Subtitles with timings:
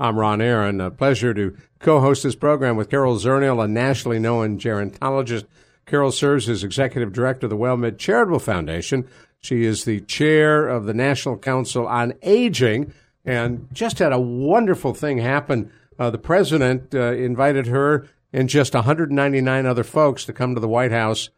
[0.00, 0.80] I'm Ron Aaron.
[0.80, 5.44] A pleasure to co-host this program with Carol Zernial, a nationally known gerontologist.
[5.86, 9.08] Carol serves as executive director of the WellMed Charitable Foundation.
[9.40, 12.94] She is the chair of the National Council on Aging,
[13.24, 15.72] and just had a wonderful thing happen.
[15.98, 20.68] Uh, the president uh, invited her and just 199 other folks to come to the
[20.68, 21.30] White House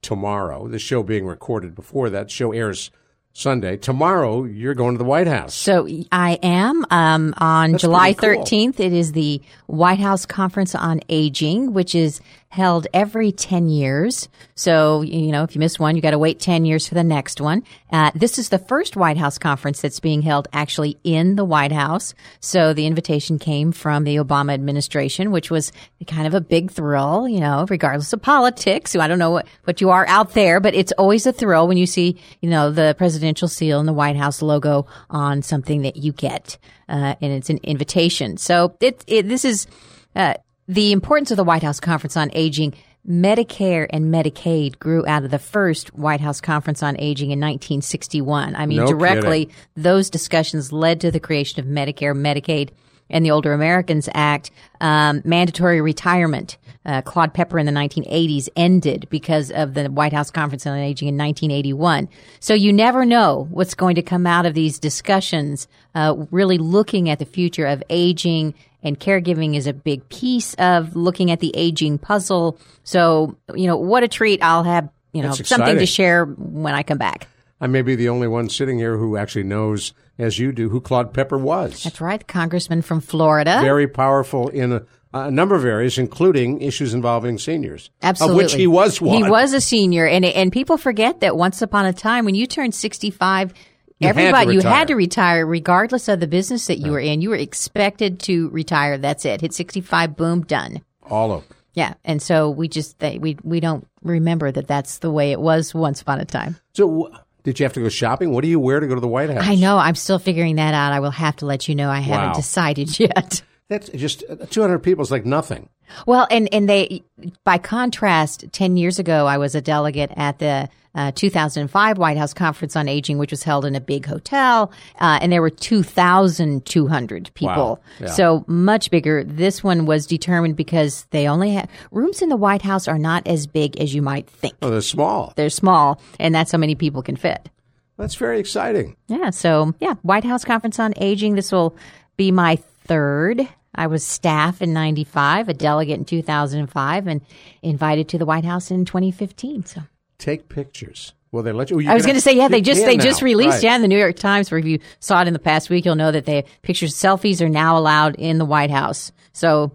[0.00, 0.68] tomorrow.
[0.68, 2.90] The show being recorded before that show airs
[3.32, 3.76] Sunday.
[3.76, 5.54] Tomorrow, you're going to the White House.
[5.54, 8.44] So I am um, on That's July cool.
[8.44, 8.80] 13th.
[8.80, 14.28] It is the White House Conference on Aging, which is held every 10 years.
[14.56, 17.04] So, you know, if you miss one, you got to wait 10 years for the
[17.04, 17.62] next one.
[17.92, 21.70] Uh, this is the first White House conference that's being held actually in the White
[21.70, 22.12] House.
[22.40, 25.70] So the invitation came from the Obama administration, which was
[26.08, 28.90] kind of a big thrill, you know, regardless of politics.
[28.90, 31.68] So I don't know what, what you are out there, but it's always a thrill
[31.68, 35.82] when you see, you know, the presidential seal and the White House logo on something
[35.82, 36.58] that you get.
[36.88, 38.38] Uh, and it's an invitation.
[38.38, 39.68] So it, it this is,
[40.16, 40.34] uh,
[40.70, 42.74] the importance of the White House Conference on Aging.
[43.08, 48.54] Medicare and Medicaid grew out of the first White House Conference on Aging in 1961.
[48.54, 49.60] I mean, No directly, kidding.
[49.74, 52.70] those discussions led to the creation of Medicare, Medicaid,
[53.08, 54.50] and the Older Americans Act.
[54.82, 56.58] Um, mandatory retirement.
[56.84, 61.08] Uh, Claude Pepper in the 1980s ended because of the White House Conference on Aging
[61.08, 62.08] in 1981.
[62.38, 65.68] So you never know what's going to come out of these discussions.
[65.94, 70.96] Uh, really looking at the future of aging and caregiving is a big piece of
[70.96, 72.58] looking at the aging puzzle.
[72.82, 74.42] So, you know, what a treat.
[74.42, 77.28] I'll have, you know, something to share when I come back.
[77.60, 80.80] I may be the only one sitting here who actually knows, as you do, who
[80.80, 81.84] Claude Pepper was.
[81.84, 83.60] That's right, congressman from Florida.
[83.62, 87.90] Very powerful in a, a number of areas, including issues involving seniors.
[88.02, 88.32] Absolutely.
[88.32, 89.22] Of which he was one.
[89.22, 90.06] He was a senior.
[90.06, 93.52] And, and people forget that once upon a time, when you turned 65,
[94.00, 96.92] you everybody had you had to retire regardless of the business that you right.
[96.92, 97.20] were in.
[97.20, 98.96] You were expected to retire.
[98.96, 99.42] That's it.
[99.42, 100.80] Hit 65, boom, done.
[101.02, 101.56] All of them.
[101.74, 105.40] Yeah, and so we just they, we we don't remember that that's the way it
[105.40, 106.56] was once upon a time.
[106.74, 107.12] So
[107.44, 108.32] did you have to go shopping?
[108.32, 109.46] What do you wear to go to the White House?
[109.46, 110.92] I know I'm still figuring that out.
[110.92, 111.90] I will have to let you know.
[111.90, 113.42] I haven't decided yet.
[113.68, 115.68] That's just 200 people is like nothing.
[116.06, 117.02] Well, and and they
[117.44, 122.34] by contrast, 10 years ago I was a delegate at the uh, 2005 White House
[122.34, 127.30] Conference on Aging, which was held in a big hotel, uh, and there were 2,200
[127.34, 127.54] people.
[127.54, 127.78] Wow.
[128.00, 128.06] Yeah.
[128.08, 129.24] So much bigger.
[129.24, 133.26] This one was determined because they only have rooms in the White House are not
[133.26, 134.54] as big as you might think.
[134.62, 135.32] Oh, they're small.
[135.36, 137.48] They're small, and that's how many people can fit.
[137.96, 138.96] That's very exciting.
[139.08, 139.30] Yeah.
[139.30, 141.34] So, yeah, White House Conference on Aging.
[141.34, 141.76] This will
[142.16, 143.46] be my third.
[143.74, 147.20] I was staff in 95, a delegate in 2005, and
[147.62, 149.64] invited to the White House in 2015.
[149.66, 149.82] So
[150.20, 151.12] Take pictures.
[151.32, 151.76] Well, they let you?
[151.76, 153.02] Oh, you I was going to say, yeah, they just they now.
[153.04, 153.62] just released, Right.
[153.62, 154.50] yeah, in the New York Times.
[154.50, 157.40] Where if you saw it in the past week, you'll know that they pictures, selfies
[157.40, 159.12] are now allowed in the White House.
[159.32, 159.70] So,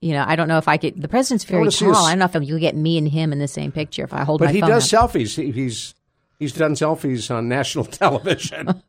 [0.00, 1.00] you know, I don't know if I could.
[1.02, 1.96] The president's very see tall.
[1.96, 4.12] s- I don't know if you'll get me and him in the same picture if
[4.14, 5.10] I hold But he does up.
[5.10, 5.34] selfies.
[5.34, 5.94] He, he's
[6.38, 8.66] he's done selfies on national television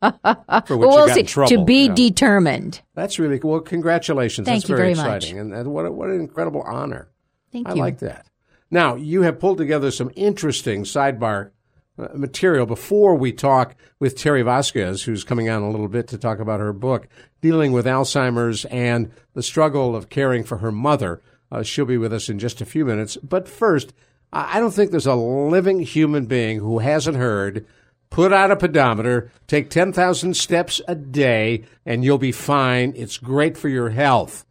[0.66, 1.24] for which Well, see.
[1.24, 1.48] trouble.
[1.50, 1.94] To be Yeah.
[1.94, 2.80] determined.
[2.94, 3.50] That's really cool.
[3.50, 4.46] Well, congratulations.
[4.46, 5.24] Thank That's you very, very much.
[5.24, 5.40] exciting.
[5.40, 7.08] And, and what, a, what an incredible honor.
[7.52, 7.82] Thank I you.
[7.82, 8.26] I like that.
[8.72, 11.50] Now, you have pulled together some interesting sidebar
[11.98, 16.16] uh, material before we talk with Terry Vasquez, who's coming on a little bit to
[16.16, 17.06] talk about her book,
[17.42, 21.20] dealing with Alzheimer's and the struggle of caring for her mother.
[21.50, 23.18] Uh, she'll be with us in just a few minutes.
[23.18, 23.92] But first,
[24.32, 27.66] I I don't think there's a living human being who hasn't heard
[28.08, 32.94] put on a pedometer, take 10,000 steps a day, and you'll be fine.
[32.96, 34.46] It's great for your health.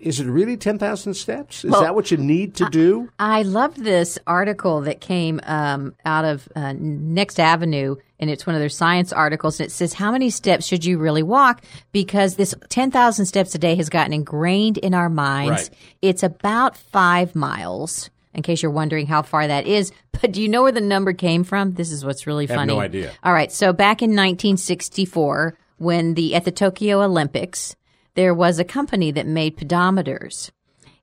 [0.00, 1.64] Is it really 10,000 steps?
[1.64, 3.08] Is Well, that what you need to do?
[3.20, 8.56] I love this article that came um, out of uh, Next Avenue, and it's one
[8.56, 9.60] of their science articles.
[9.60, 11.62] And it says, How many steps should you really walk?
[11.92, 15.70] Because this 10,000 steps a day has gotten ingrained in our minds.
[15.70, 15.78] Right.
[16.02, 19.92] It's about five miles, in case you're wondering how far that is.
[20.18, 21.74] But do you know where the number came from?
[21.74, 22.72] This is what's really have funny.
[22.72, 23.12] no idea.
[23.22, 23.52] All right.
[23.52, 27.76] So back in 1964, when the at the Tokyo Olympics,
[28.16, 30.50] there was a company that made pedometers.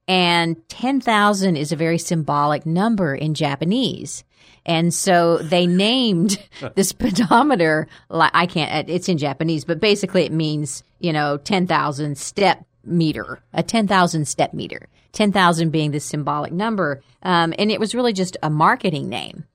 [0.08, 4.26] And 10,000 is a very symbolic number in Japanese.
[4.66, 6.38] And so they named
[6.76, 12.18] this pedometer, like, I can't, it's in Japanese, but basically it means, you know, 10,000
[12.18, 17.02] step meter, a 10,000 step meter, 10,000 being the symbolic number.
[17.22, 19.46] Um, and it was really just a marketing name.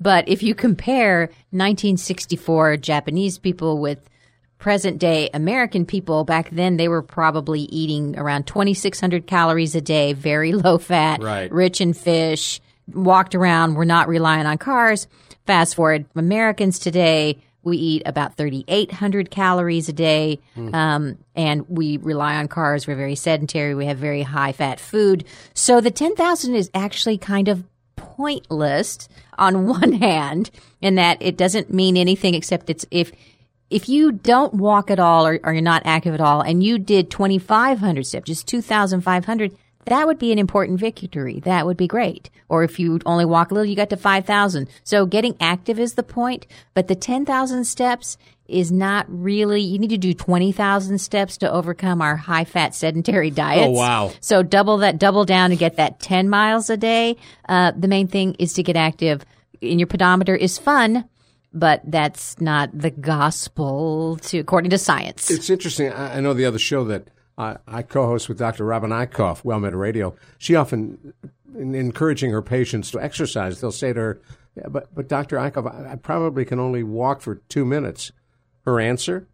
[0.00, 4.08] But if you compare 1964 Japanese people with
[4.58, 10.12] present day American people, back then they were probably eating around 2,600 calories a day,
[10.12, 11.50] very low fat, Right.
[11.52, 12.60] rich in fish,
[12.92, 15.06] walked around, were not relying on cars.
[15.46, 20.38] Fast forward, Americans today, we eat about 3,800 calories a day,
[20.72, 22.86] um, and we rely on cars.
[22.86, 23.74] We're very sedentary.
[23.74, 25.24] We have very high fat food.
[25.54, 27.64] So the 10,000 is actually kind of
[27.96, 29.08] pointless
[29.38, 30.50] on one hand,
[30.80, 33.12] in that it doesn't mean anything except it's if
[33.70, 36.78] if you don't walk at all or, or you're not active at all and you
[36.78, 39.56] did 2,500 steps, just 2,500,
[39.86, 41.40] that would be an important victory.
[41.40, 42.30] That would be great.
[42.48, 44.68] Or if you only walk a little, you got to 5,000.
[44.84, 49.90] So getting active is the point, but the 10,000 steps is not really, you need
[49.90, 53.66] to do 20,000 steps to overcome our high fat sedentary diets.
[53.66, 54.10] Oh, wow.
[54.20, 57.16] So double that, double down and get that 10 miles a day.
[57.48, 59.24] Uh, the main thing is to get active.
[59.60, 61.08] And your pedometer is fun,
[61.52, 65.30] but that's not the gospel to according to science.
[65.30, 65.92] It's interesting.
[65.92, 68.64] I, I know the other show that I, I co-host with Dr.
[68.64, 70.14] Robin Eichhoff, WellMed Radio.
[70.38, 71.14] She often,
[71.56, 74.20] in encouraging her patients to exercise, they'll say to her,
[74.56, 75.36] yeah, "But, but Dr.
[75.36, 78.12] Eichhoff, I, I probably can only walk for two minutes."
[78.64, 79.26] Her answer: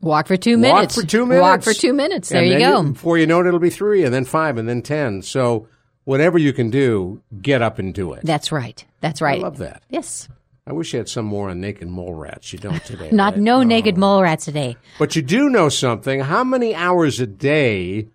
[0.00, 0.96] Walk for two minutes.
[0.96, 1.42] Walk for two minutes.
[1.42, 2.28] Walk for two minutes.
[2.30, 2.82] There you go.
[2.82, 5.22] before you know it, it'll be three, and then five, and then ten.
[5.22, 5.68] So
[6.04, 8.22] whatever you can do, get up and do it.
[8.24, 8.84] That's right.
[9.00, 9.38] That's right.
[9.38, 9.82] I love that.
[9.90, 10.28] Yes.
[10.70, 12.52] I wish you had some more on naked mole rats.
[12.52, 13.08] You don't today.
[13.12, 13.42] Not right?
[13.42, 14.76] no naked mole rats today.
[15.00, 16.20] But you do know something.
[16.20, 18.06] How many hours a day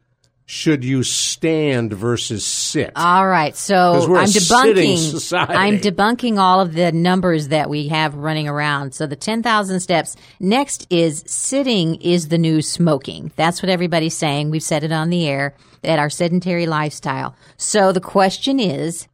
[0.45, 2.93] should you stand versus sit?
[2.95, 3.75] All right, So
[4.15, 4.97] I'm debunking.
[4.97, 5.53] society.
[5.53, 8.93] I'm debunking all of the numbers that we have running around.
[8.95, 10.15] So the 10,000 steps.
[10.39, 13.33] Next is sitting is the new smoking.
[13.35, 14.49] That's what everybody's saying.
[14.49, 17.35] We've said it on the air that our sedentary lifestyle.
[17.57, 19.09] So the question is,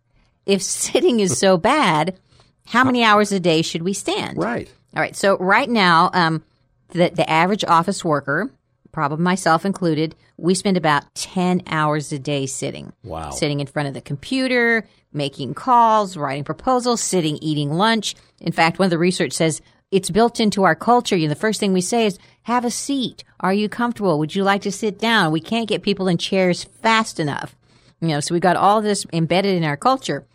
[0.45, 2.19] if sitting is so bad,
[2.65, 4.37] how many hours a day should we stand?
[4.37, 4.69] right.
[4.95, 5.15] All right.
[5.15, 6.43] So right now, um,
[6.89, 8.51] the the average office worker,
[8.91, 12.91] probably myself included, we spend about ten hours a day sitting.
[13.03, 13.31] Wow.
[13.31, 18.15] Sitting in front of the computer, making calls, writing proposals, sitting, eating lunch.
[18.39, 19.61] In fact, one of the research says
[19.91, 21.15] it's built into our culture.
[21.15, 23.23] You know, the first thing we say is, "Have a seat.
[23.39, 24.19] Are you comfortable?
[24.19, 27.55] Would you like to sit down?" We can't get people in chairs fast enough.
[28.01, 30.25] You know, so we've got all this embedded in our culture.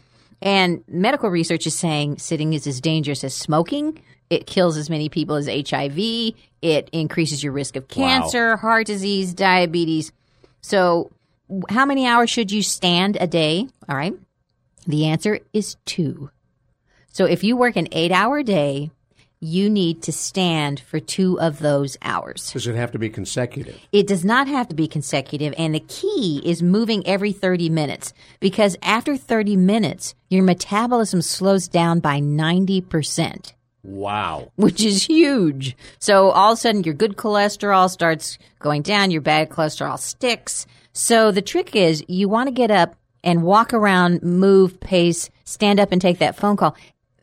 [0.42, 4.00] And medical research is saying sitting is as dangerous as smoking.
[4.28, 5.98] It kills as many people as HIV.
[6.62, 10.12] It increases your risk of cancer, heart disease, diabetes.
[10.60, 11.10] So,
[11.68, 13.68] how many hours should you stand a day?
[13.88, 14.14] All right.
[14.86, 16.30] The answer is two.
[17.12, 18.90] So, if you work an eight hour day,
[19.46, 22.52] you need to stand for two of those hours.
[22.52, 23.78] Does it have to be consecutive?
[23.92, 28.12] It does not have to be consecutive, and the key is moving every 30 minutes
[28.40, 33.52] because after 30 minutes, your metabolism slows down by 90%,
[33.84, 34.50] Wow.
[34.56, 35.76] which is huge.
[36.00, 40.66] So all of a sudden, your good cholesterol starts going down, your bad cholesterol sticks.
[40.92, 45.78] So the trick is you want to get up and walk around, move, pace, stand
[45.78, 46.76] up and take that phone call.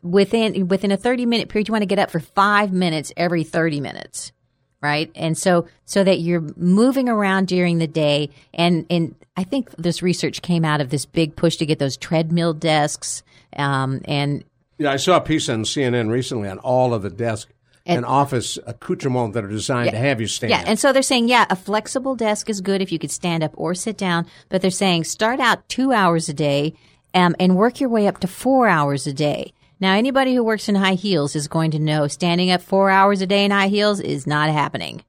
[0.04, 3.42] Within within a 30 minute period, you want to get up for five minutes every
[3.42, 4.32] 30 minutes
[4.84, 5.10] right?
[5.14, 10.02] And so so that you're moving around during the day and and I think this
[10.02, 13.22] research came out of this big push to get those treadmill desks
[13.56, 14.44] um, and
[14.76, 17.48] Yeah, I saw a piece on CNN recently on all of the desk
[17.86, 20.50] and, office accoutrements that are designed to have you stand.
[20.50, 23.42] yeah, and so they're saying yeah, a flexible desk is good if you could stand
[23.42, 26.74] up or sit down, but they're saying start out 2 hours a day
[27.14, 29.54] um, and work your way up to 4 hours a day.
[29.84, 33.20] Now, anybody who works in high heels is going to know standing up four hours
[33.20, 35.04] a day in high heels is not happening.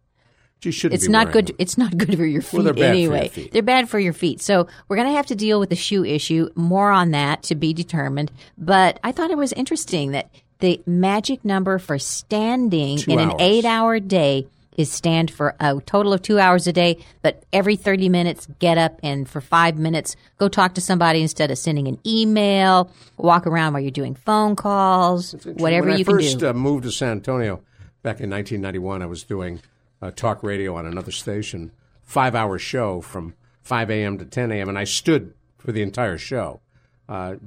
[0.63, 1.55] you shouldn't It's not good.
[1.57, 3.29] It's not good for your feet they're for your anyway.
[3.29, 3.53] feet.
[3.53, 4.41] They're bad for your feet.
[4.41, 6.49] So we're going to have to deal with the shoe issue.
[6.55, 8.33] More on that to be determined.
[8.57, 10.29] But I thought it was interesting that
[10.59, 16.13] the magic number for standing Two in an eight-hour day is stand for a total
[16.13, 17.03] of two hours a day.
[17.21, 21.51] But every thirty minutes, get up and for five minutes, go talk to somebody instead
[21.51, 22.91] of sending an email.
[23.17, 25.33] Walk around while you're doing phone calls.
[25.45, 26.49] Whatever when you I first can do.
[26.49, 27.61] uh, moved to San Antonio
[28.05, 29.61] back in 1991, I was doing
[29.99, 31.71] uh, talk radio on another station,
[32.03, 34.19] five hour show from 5 a.m.
[34.19, 36.61] to 10 a.m., and I stood for the entire show.
[37.09, 37.37] Uh,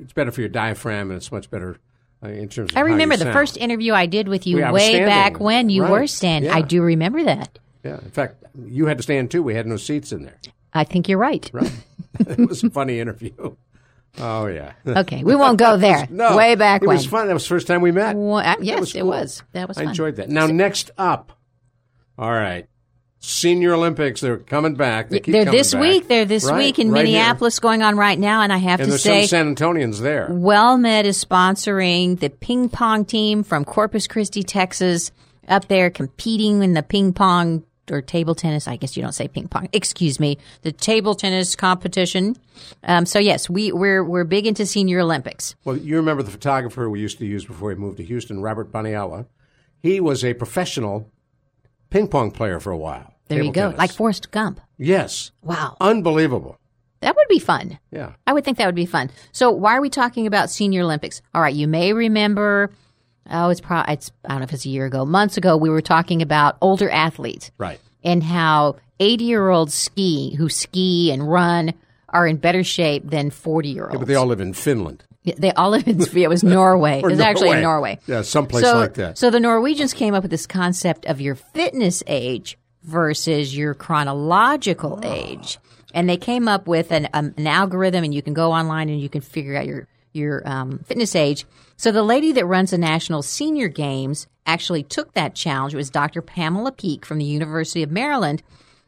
[0.00, 1.76] it's better for your diaphragm, and it's much better
[2.28, 3.32] in terms I remember the sound.
[3.34, 5.90] first interview I did with you Yeah, way back when you Right.
[5.90, 6.50] were standing.
[6.50, 7.58] I do remember that.
[7.84, 9.42] Yeah, in fact, you had to stand too.
[9.42, 10.38] We had no seats in there.
[10.74, 11.48] I think you're right.
[11.52, 11.72] Right.
[12.20, 13.54] it was a funny interview.
[14.18, 14.72] Oh yeah.
[14.86, 16.06] Okay, we won't go there.
[16.10, 16.86] No, way back when.
[16.86, 16.96] it when.
[16.96, 17.26] was fun.
[17.28, 18.16] That was the first time we met.
[18.16, 19.42] Well, uh, yes, was it was.
[19.52, 19.88] That was I fun.
[19.90, 20.28] enjoyed that.
[20.30, 21.32] Now, next up,
[22.18, 22.66] all right,
[23.28, 25.08] Senior Olympics, they're coming back.
[25.08, 25.82] They coming this back.
[25.82, 26.06] week.
[26.06, 27.16] They're this Right, week in right here.
[27.16, 28.40] Minneapolis going on right now.
[28.42, 30.28] And I have And to say, some San Antonians there.
[30.28, 35.10] WellMed is sponsoring the ping pong team from Corpus Christi, Texas,
[35.48, 38.68] up there competing in the ping pong or table tennis.
[38.68, 39.68] I guess you don't say ping pong.
[39.72, 42.36] Excuse me, the table tennis competition.
[42.84, 45.56] Um, so yes, we we're we're big into Senior Olympics.
[45.64, 48.70] Well, you remember the photographer we used to use before he moved to Houston, Robert
[48.70, 49.26] Baniala.
[49.82, 51.10] He was a professional
[51.90, 53.14] ping pong player for a while.
[53.28, 53.78] There you go, tennis.
[53.78, 54.60] like Forrest Gump.
[54.78, 56.58] yes, Wow, unbelievable.
[57.00, 57.78] that would be fun.
[57.90, 58.12] Yeah.
[58.26, 59.10] I would think that would be fun.
[59.32, 61.22] So why are we talking about Senior Olympics?
[61.34, 62.70] All right, you may remember.
[63.30, 65.56] Oh, it's probably it's I don't know if it's a year ago, months ago.
[65.56, 67.50] We were talking about older athletes.
[67.58, 67.80] Right.
[68.04, 71.74] and how 80 year olds ski who ski and run
[72.10, 73.98] are in better shape than 40 year olds.
[73.98, 75.02] But they all live in Finland.
[75.24, 77.00] They all live in it was Norway.
[77.02, 77.98] Or it was actually in Norway.
[77.98, 78.00] Norway.
[78.06, 79.18] Yeah, someplace so, like that.
[79.18, 82.56] So the Norwegians came up with this concept of your fitness age
[82.86, 85.58] versus your chronological age,
[85.92, 89.00] and they came up with an, um, an algorithm, and you can go online and
[89.00, 91.44] you can figure out your your um, fitness age.
[91.76, 95.74] So the lady that runs the National Senior Games actually took that challenge.
[95.74, 96.22] It was Dr.
[96.22, 98.42] Pamela Peeke from the University of Maryland,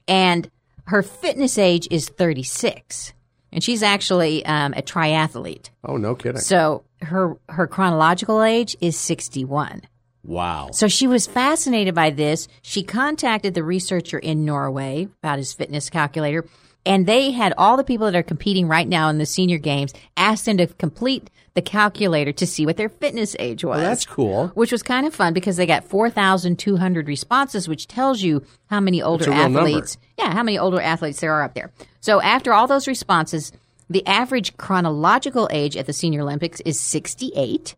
[0.06, 0.50] and
[0.86, 3.12] her fitness age is 36,
[3.52, 5.68] and she's actually um, a triathlete.
[5.84, 6.40] Oh, no kidding.
[6.40, 9.82] So her her chronological age is 61.
[10.24, 10.70] Wow.
[10.72, 12.48] So she was fascinated by this.
[12.62, 16.44] She contacted the researcher in Norway about his fitness calculator,
[16.86, 19.92] and they had all the people that are competing right now in the senior games
[20.16, 23.78] asked them to complete the calculator to see what their fitness age was.
[23.78, 24.48] Well, that's cool.
[24.54, 29.02] Which was kind of fun because they got 4,200 responses, which tells you how many
[29.02, 31.72] older athletes, yeah, how many older athletes there are up there.
[32.00, 33.50] So after all those responses,
[33.90, 37.74] the average chronological age at the Senior Olympics is 68.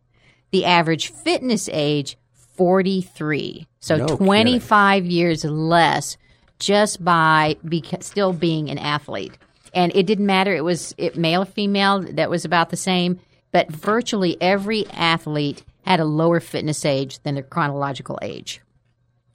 [0.50, 2.18] The average fitness age,
[2.60, 3.66] 43.
[3.78, 6.18] So No 25 years less
[6.58, 9.32] just by beca- still being an athlete.
[9.72, 10.54] And it didn't matter.
[10.54, 12.00] It was it, male or female.
[12.02, 13.18] That was about the same.
[13.50, 18.60] But virtually every athlete had a lower fitness age than their chronological age.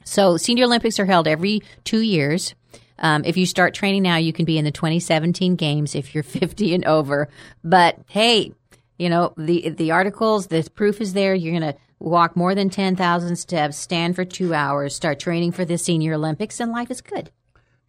[0.03, 2.53] So Senior Olympics are held every two years.
[2.99, 6.23] Um, if you start training now, you can be in the 2017 games if you're
[6.23, 7.27] 50 and over.
[7.63, 8.53] But hey,
[8.99, 11.33] you know the the articles, the proof is there.
[11.33, 11.75] You're gonna
[12.05, 16.59] walk more than 10,000 steps, stand for two hours, start training for the Senior Olympics,
[16.59, 17.31] and life is good.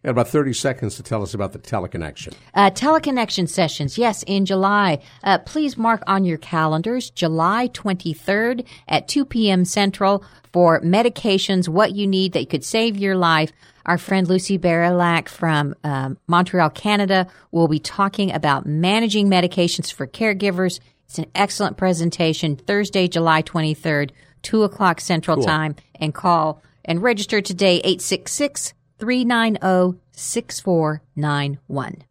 [0.03, 2.33] Got about 30 seconds to tell us about the teleconnection.
[2.53, 4.99] Uh, teleconnection sessions, yes, in July.
[5.23, 9.65] Uh, please mark on your calendars July 23rd at 2 p.m.
[9.65, 13.51] Central for medications, what you need that could save your life.
[13.85, 20.05] Our friend Lucy Barilak from um, Montreal, Canada, will be talking about managing medications for
[20.05, 20.79] caregivers.
[21.07, 22.57] It's an excellent presentation.
[22.57, 24.11] Thursday, July 23rd,
[24.41, 25.75] 2 o'clock Central Time.
[25.95, 32.03] And call and register today, 866 390 6491.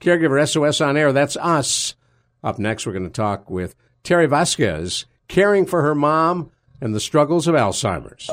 [0.00, 1.94] Caregiver SOS on air, that's us.
[2.42, 7.00] Up next, we're going to talk with Terry Vasquez, caring for her mom and the
[7.00, 8.30] struggles of Alzheimer's.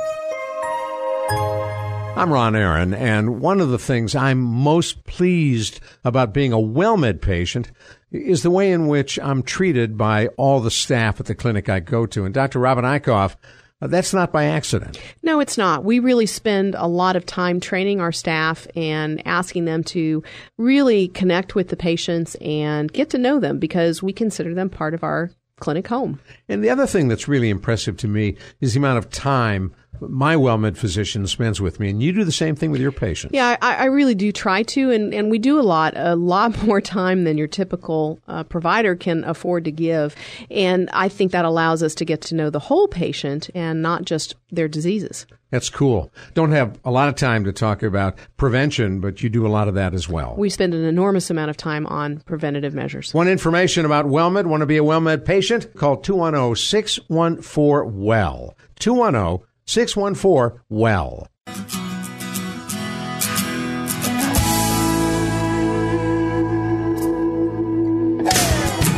[2.18, 7.22] I'm Ron Aaron, and one of the things I'm most pleased about being a WellMed
[7.22, 7.72] patient
[8.12, 11.80] is the way in which I'm treated by all the staff at the clinic I
[11.80, 12.26] go to.
[12.26, 12.58] And Dr.
[12.58, 13.36] Robin Eichhoff,
[13.84, 15.00] uh, that's not by accident.
[15.22, 15.84] No, it's not.
[15.84, 20.24] We really spend a lot of time training our staff and asking them to
[20.58, 24.96] really connect with the patients and get to know them because we consider them part
[24.96, 26.20] of our clinic home.
[26.50, 30.36] And the other thing that's really impressive to me is the amount of time my
[30.36, 31.90] WellMed physician spends with me.
[31.90, 33.34] And you do the same thing with your patients.
[33.34, 36.64] Yeah, I, I really do try to, and, and we do a lot, a lot
[36.64, 40.16] more time than your typical uh, provider can afford to give.
[40.50, 44.06] And I think that allows us to get to know the whole patient and not
[44.06, 45.26] just their diseases.
[45.50, 46.12] That's cool.
[46.34, 49.70] Don't have a lot of time to talk about prevention, but you do a lot
[49.70, 50.36] of that as well.
[50.38, 53.14] We spend an enormous amount of time on preventative measures.
[53.14, 54.46] Want information about WellMed?
[54.46, 55.74] Want to be a WellMed patient?
[55.76, 58.58] Call 210 614 WELL.
[58.80, 61.28] 210 614 WELL.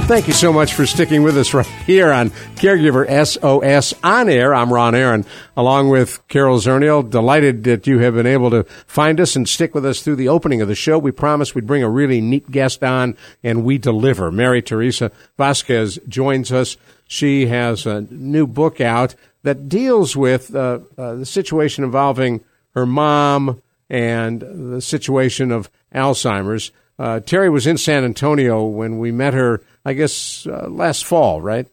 [0.09, 4.55] Thank you so much for sticking with us right here on Caregiver SOS on air.
[4.55, 5.23] I'm Ron Aaron,
[5.55, 7.07] along with Carol Zernial.
[7.07, 10.27] Delighted that you have been able to find us and stick with us through the
[10.27, 10.97] opening of the show.
[10.97, 14.31] We promised we'd bring a really neat guest on, and we deliver.
[14.31, 16.75] Mary Teresa Vasquez joins us.
[17.07, 19.13] She has a new book out
[19.43, 23.61] that deals with uh, uh, the situation involving her mom
[23.91, 26.71] and the situation of Alzheimer's.
[26.99, 31.41] Uh, Terry was in San Antonio when we met her, I guess, uh, last fall,
[31.41, 31.67] right?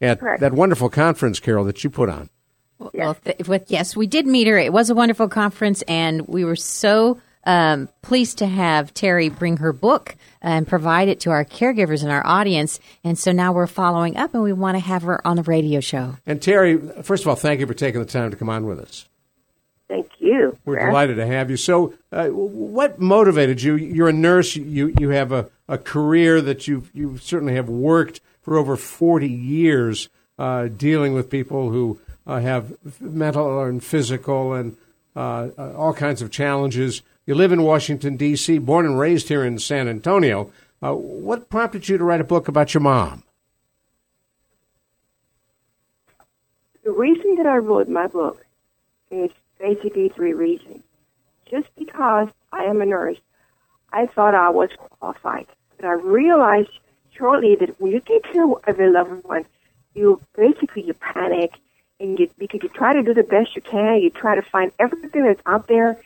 [0.00, 0.40] At Correct.
[0.40, 2.30] that wonderful conference, Carol, that you put on.
[2.78, 4.56] Well, th- with, yes, we did meet her.
[4.56, 9.58] It was a wonderful conference, and we were so um, pleased to have Terry bring
[9.58, 12.80] her book and provide it to our caregivers and our audience.
[13.04, 15.80] And so now we're following up, and we want to have her on the radio
[15.80, 16.16] show.
[16.24, 18.78] And Terry, first of all, thank you for taking the time to come on with
[18.78, 19.06] us.
[19.88, 20.56] Thank you.
[20.64, 20.90] We're Brad.
[20.90, 21.56] delighted to have you.
[21.56, 23.76] So, uh, what motivated you?
[23.76, 24.54] You're a nurse.
[24.54, 29.28] You you have a, a career that you you certainly have worked for over 40
[29.28, 34.76] years uh, dealing with people who uh, have mental and physical and
[35.16, 37.02] uh, uh, all kinds of challenges.
[37.26, 40.52] You live in Washington D.C., born and raised here in San Antonio.
[40.82, 43.24] Uh, what prompted you to write a book about your mom?
[46.84, 48.46] The reason that I wrote my book
[49.10, 50.82] is basically three reasons.
[51.50, 53.18] Just because I am a nurse,
[53.92, 55.46] I thought I was qualified.
[55.76, 56.70] But I realized
[57.16, 59.46] shortly that when you take care of a loved one,
[59.94, 61.52] you basically you panic
[62.00, 64.00] and you because you try to do the best you can.
[64.00, 65.98] You try to find everything that's out there,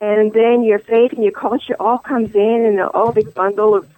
[0.00, 3.88] and then your faith and your culture all comes in and all big bundle of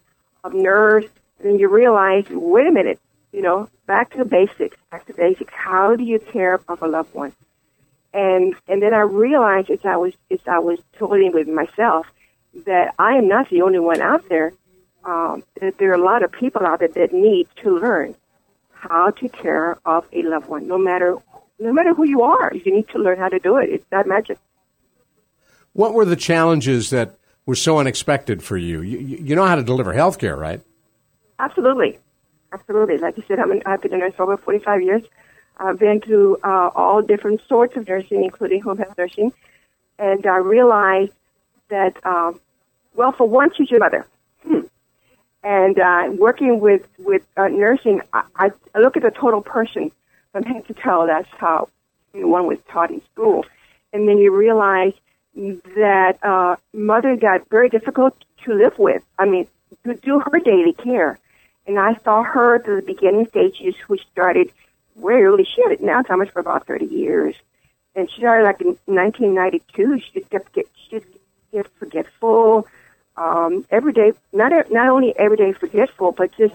[0.44, 1.06] of nerves.
[1.38, 3.00] And then you realize, wait a minute,
[3.32, 4.76] you know, back to the basics.
[4.90, 5.52] Back to basics.
[5.52, 7.32] How do you care of a loved one?
[8.12, 12.06] And and then I realized as I was as I was toiling with myself
[12.66, 14.52] that I am not the only one out there.
[15.02, 18.14] Um, that there are a lot of people out there that need to learn
[18.72, 21.16] how to care of a loved one, no matter
[21.58, 22.52] no matter who you are.
[22.54, 23.70] You need to learn how to do it.
[23.70, 24.38] It's not magic.
[25.72, 28.80] What were the challenges that were so unexpected for you?
[28.80, 30.60] You, you know how to deliver health care, right?
[31.38, 31.98] Absolutely,
[32.52, 32.98] absolutely.
[32.98, 35.02] Like you said, I'm an, I've been a nurse for over 45 years.
[35.60, 39.32] I've been to uh, all different sorts of nursing, including home health nursing,
[39.98, 41.12] and I realized
[41.68, 42.40] that, um,
[42.94, 44.06] well, for one, she's your mother.
[44.42, 44.60] Hmm.
[45.42, 49.92] And uh, working with with uh, nursing, I, I look at the total person
[50.32, 51.06] from head to toe.
[51.06, 51.68] That's how
[52.14, 53.44] you know, one was taught in school,
[53.92, 54.94] and then you realize
[55.34, 59.02] that uh, mother got very difficult to live with.
[59.18, 59.46] I mean,
[59.84, 61.18] to do her daily care,
[61.66, 64.50] and I saw her at the beginning stages, which started
[65.02, 65.44] early.
[65.44, 67.34] She had it now Thomas for about thirty years,
[67.94, 70.00] and she started like in 1992.
[70.00, 71.06] She just kept get she just
[71.52, 72.66] get forgetful.
[73.16, 76.54] Um, every day, not not only every day forgetful, but just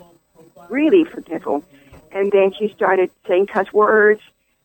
[0.69, 1.63] really forgetful.
[2.11, 4.21] And then she started saying cuss words,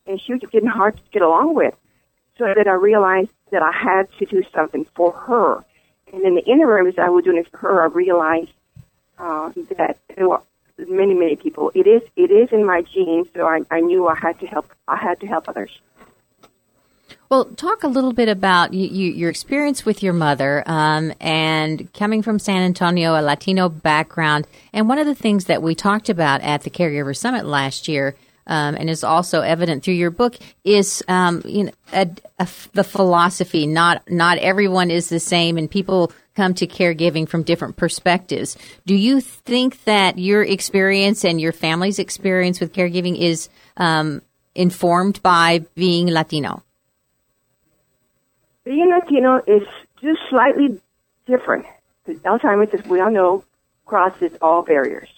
[0.06, 1.74] and she was getting hard to get along with.
[2.38, 5.64] So that I realized that I had to do something for her.
[6.12, 8.52] And in the interim, as I was doing it for her, I realized
[9.18, 10.40] uh, that there were
[10.88, 11.70] many, many people.
[11.74, 14.72] It is, it is in my genes, so I, I knew I had to help.
[14.88, 15.80] I had to help others.
[17.30, 21.92] Well, talk a little bit about you, you, your experience with your mother um, and
[21.94, 24.48] coming from San Antonio, a Latino background.
[24.72, 28.16] And one of the things that we talked about at the Caregiver Summit last year,
[28.48, 32.82] um, and is also evident through your book, is um, you know a, a, the
[32.82, 33.64] philosophy.
[33.64, 38.56] Not not everyone is the same, and people come to caregiving from different perspectives.
[38.86, 44.22] Do you think that your experience and your family's experience with caregiving is um,
[44.54, 46.62] informed by being Latino?
[48.64, 49.66] Being Latino is
[50.00, 50.80] just slightly
[51.26, 51.66] different.
[52.08, 53.44] Alzheimer's, as we all know,
[53.86, 55.08] crosses all barriers.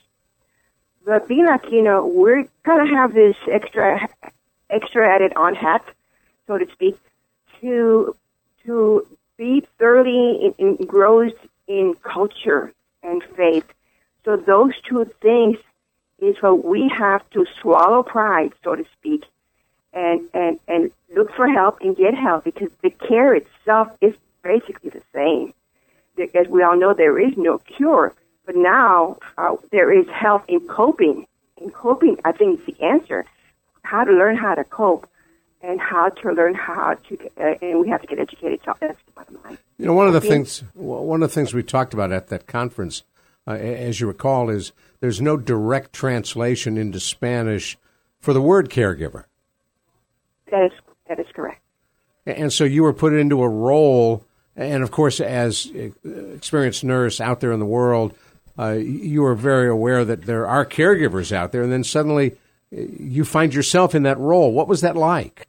[1.04, 4.08] But being Latino, we're kind of have this extra,
[4.70, 5.84] extra added on hat,
[6.46, 6.96] so to speak,
[7.60, 8.16] to
[8.64, 11.34] to be thoroughly engrossed
[11.66, 13.64] in culture and faith.
[14.24, 15.58] So those two things
[16.20, 19.24] is what we have to swallow pride, so to speak,
[19.92, 24.90] and, and, and look for help and get help because the care itself is basically
[24.90, 25.52] the same.
[26.34, 28.14] As we all know, there is no cure,
[28.46, 31.26] but now uh, there is help in coping.
[31.56, 33.24] In coping, I think is the answer.
[33.82, 35.08] How to learn how to cope
[35.62, 38.60] and how to learn how to, uh, and we have to get educated.
[38.64, 39.58] So that's the bottom line.
[39.78, 42.46] You know, one of the things one of the things we talked about at that
[42.46, 43.02] conference,
[43.46, 47.78] uh, as you recall, is there's no direct translation into Spanish
[48.18, 49.24] for the word caregiver.
[50.50, 50.72] That is
[51.08, 51.60] that is correct.
[52.26, 55.70] And so you were put into a role, and of course, as
[56.04, 58.14] experienced nurse out there in the world,
[58.58, 62.36] uh, you are very aware that there are caregivers out there, and then suddenly
[62.70, 64.52] you find yourself in that role.
[64.52, 65.48] What was that like?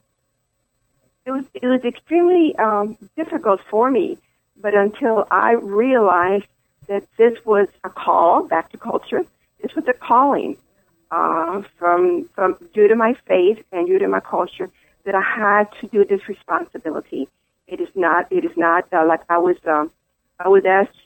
[1.26, 4.18] It was it was extremely um, difficult for me,
[4.56, 6.46] but until I realized
[6.86, 9.24] that this was a call back to culture,
[9.62, 10.58] this was a calling
[11.10, 14.68] uh, from from due to my faith and due to my culture
[15.04, 17.28] that I had to do this responsibility.
[17.66, 18.30] It is not.
[18.30, 19.56] It is not uh, like I was.
[19.66, 19.90] Um,
[20.38, 20.98] I was asked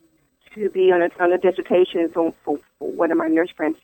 [0.55, 3.79] to be on a, on a dissertation for, for, for one of my nurse friends,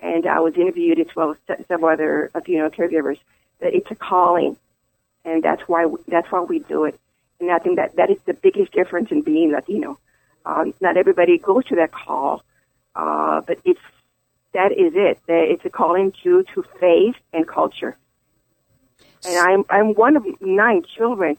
[0.00, 3.18] and I was interviewed as well as several other Latino caregivers.
[3.60, 4.56] That it's a calling,
[5.26, 6.98] and that's why that's why we do it.
[7.40, 9.98] And I think that that is the biggest difference in being Latino.
[10.46, 12.42] Um, not everybody goes to that call,
[12.94, 13.80] uh, but it's
[14.54, 15.18] that is it.
[15.28, 17.96] It's a calling to to faith and culture.
[19.24, 21.36] And I'm I'm one of nine children,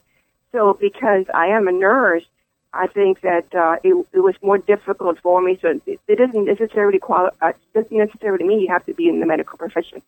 [0.52, 2.26] so because I am a nurse,
[2.73, 5.58] I think that uh, it, it was more difficult for me.
[5.62, 9.21] So it, it doesn't necessarily quali- uh, doesn't necessarily mean you have to be in
[9.21, 10.02] the medical profession.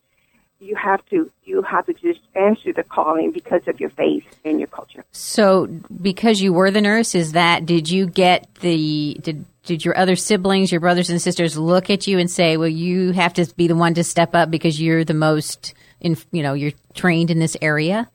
[0.60, 4.58] You have to you have to just answer the calling because of your faith and
[4.58, 5.04] your culture.
[5.10, 5.66] So,
[6.02, 10.16] because you were the nurse, is that did you get the did did your other
[10.16, 13.68] siblings, your brothers and sisters, look at you and say, "Well, you have to be
[13.68, 17.38] the one to step up because you're the most in you know you're trained in
[17.38, 18.10] this area"?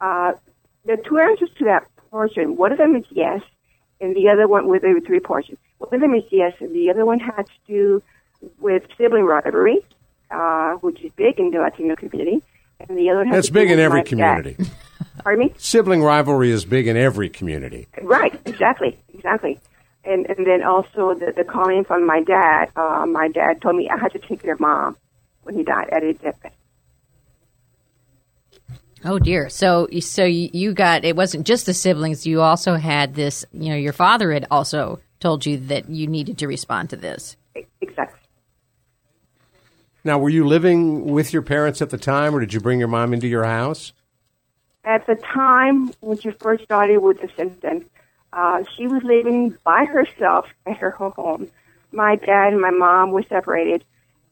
[0.00, 0.32] Uh,
[0.84, 2.56] the two answers to that portion.
[2.56, 3.42] One of them is yes,
[4.00, 5.58] and the other one, with well, three portions.
[5.78, 8.02] One of them is yes, and the other one has to do
[8.60, 9.80] with sibling rivalry,
[10.34, 12.42] uh, which is big in the Latino community.
[12.80, 14.56] And the other That's big in every community.
[14.58, 14.70] dad.
[15.22, 15.54] Pardon me?
[15.56, 17.86] Sibling rivalry is big in every community.
[18.02, 19.60] Right, exactly, exactly.
[20.04, 22.70] And and then also the, the calling from my dad.
[22.76, 24.96] Uh, my dad told me I had to take care of mom
[25.44, 26.52] when he died at his deathbed.
[29.04, 29.48] Oh dear.
[29.48, 32.26] So so you got it wasn't just the siblings.
[32.26, 33.44] You also had this.
[33.52, 37.36] You know, your father had also told you that you needed to respond to this.
[37.80, 38.20] Exactly.
[40.06, 42.88] Now, were you living with your parents at the time, or did you bring your
[42.88, 43.94] mom into your house?
[44.84, 47.86] At the time when she first started with the symptoms,
[48.34, 51.50] uh, she was living by herself at her home.
[51.90, 53.82] My dad and my mom were separated,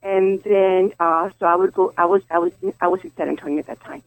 [0.02, 1.94] and then uh, so I would go.
[1.96, 4.02] I was I was I was in San Antonio at that time,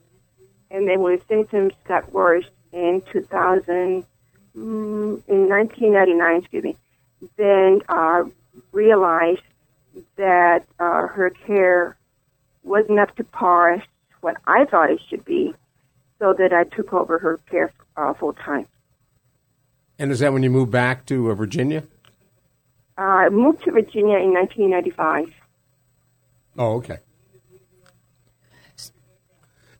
[0.70, 4.06] and then when the symptoms got worse in 2000,
[4.56, 6.78] mm, in 1999, excuse me,
[7.38, 8.26] then uh,
[8.72, 9.42] realized
[10.18, 11.98] that uh, her care
[12.64, 13.84] wasn't up to par
[14.22, 15.54] what I thought it should be,
[16.20, 18.68] so that I took over her care uh, full time.
[20.00, 21.84] And is that when you moved back to uh, Virginia?
[22.98, 25.34] Uh, I moved to Virginia in 1995.
[26.58, 26.98] Oh, okay.
[28.78, 28.92] If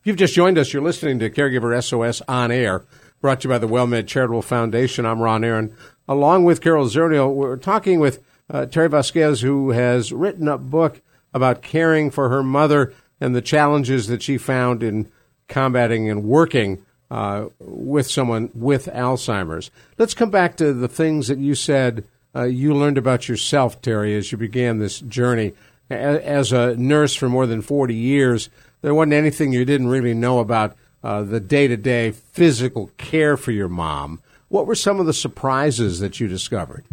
[0.04, 2.86] you've just joined us, you're listening to Caregiver SOS on air,
[3.22, 5.06] brought to you by the WellMed Charitable Foundation.
[5.06, 5.76] I'm Ron Aaron.
[6.08, 11.02] Along with Carol Zernial, we're talking with uh, Terry Vasquez, who has written a book
[11.34, 15.12] about caring for her mother and the challenges that she found in
[15.48, 19.72] combating and working uh, with someone with Alzheimer's.
[19.98, 22.06] Let's come back to the things that you said
[22.36, 25.54] uh, you learned about yourself, Terry, as you began this journey.
[25.90, 28.50] As a nurse for more than 40 years,
[28.82, 33.38] there wasn't anything you didn't really know about uh, the day to day physical care
[33.38, 34.22] for your mom.
[34.50, 36.84] What were some of the surprises that you discovered?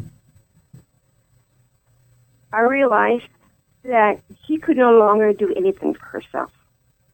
[2.53, 3.29] I realized
[3.85, 6.53] that she could no longer do anything for herself,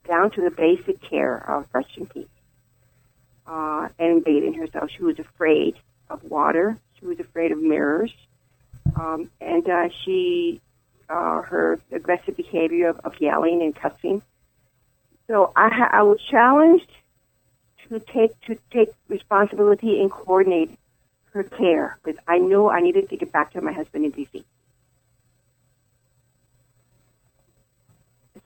[0.07, 2.29] down to the basic care of brushing teeth
[3.46, 4.90] uh, and bathing herself.
[4.90, 5.77] She was afraid
[6.11, 6.79] of water.
[6.98, 8.12] She was afraid of mirrors,
[8.96, 10.61] um, and uh, she
[11.09, 14.22] uh, her aggressive behavior of, of yelling and cussing.
[15.27, 16.90] So I, ha- I was challenged
[17.88, 20.70] to take to take responsibility and coordinate
[21.33, 24.44] her care because I knew I needed to get back to my husband in DC.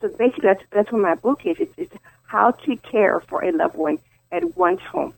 [0.02, 1.56] So basically, that's that's what my book is.
[1.60, 3.98] It's, it's how to care for a loved one
[4.32, 5.14] at one's home.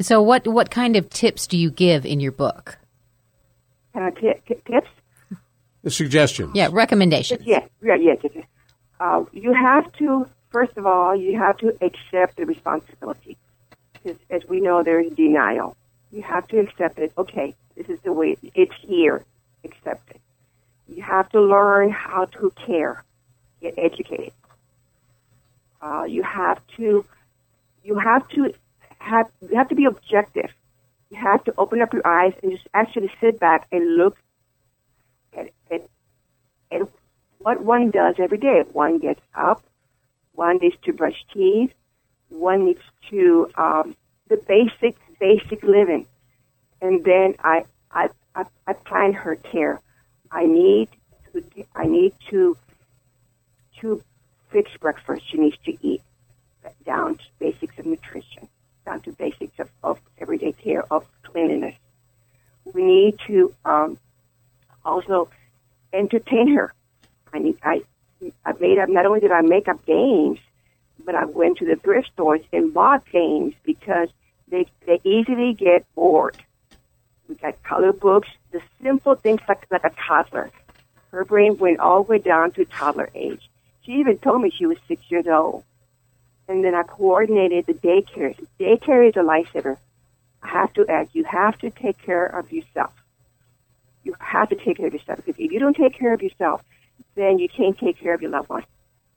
[0.00, 2.78] So, what what kind of tips do you give in your book?
[3.92, 4.88] Uh, t- t- tips?
[5.82, 6.52] The suggestions.
[6.54, 7.44] Yeah, recommendations.
[7.44, 8.32] Yes, yeah, yes, yes.
[8.36, 8.44] yes.
[9.00, 13.36] Uh, you have to, first of all, you have to accept the responsibility.
[13.92, 15.76] Because as we know, there is denial.
[16.12, 17.12] You have to accept it.
[17.18, 19.24] Okay, this is the way it's here.
[19.64, 20.20] Accept it.
[20.88, 23.02] You have to learn how to care.
[23.66, 24.32] Get educated.
[25.82, 27.04] Uh, you have to,
[27.82, 28.54] you have to
[28.98, 30.50] have, you have to be objective.
[31.10, 34.16] You have to open up your eyes and just actually sit back and look
[35.36, 35.82] at, at,
[36.70, 36.82] at
[37.38, 38.62] what one does every day.
[38.72, 39.64] One gets up,
[40.32, 41.72] one needs to brush teeth,
[42.28, 43.96] one needs to um,
[44.28, 46.06] the basic basic living,
[46.80, 49.80] and then I I I, I plan her care.
[50.30, 50.88] I need
[51.32, 52.56] to I need to
[53.80, 54.02] to
[54.50, 55.22] fix breakfast.
[55.30, 56.02] She needs to eat
[56.84, 58.48] down to basics of nutrition,
[58.84, 61.74] down to basics of, of everyday care of cleanliness.
[62.64, 63.98] We need to um,
[64.84, 65.28] also
[65.92, 66.72] entertain her.
[67.32, 67.82] I need I
[68.44, 70.38] I made up not only did I make up games,
[71.04, 74.08] but I went to the thrift stores and bought games because
[74.48, 76.36] they they easily get bored.
[77.28, 80.50] We got color books, the simple things like like a toddler.
[81.10, 83.48] Her brain went all the way down to toddler age.
[83.86, 85.62] She even told me she was six years old.
[86.48, 88.36] and then I coordinated the daycare.
[88.60, 89.76] Daycare is a lifesaver.
[90.42, 92.92] I have to add, you have to take care of yourself.
[94.04, 96.62] You have to take care of yourself because if you don't take care of yourself,
[97.16, 98.64] then you can't take care of your loved one.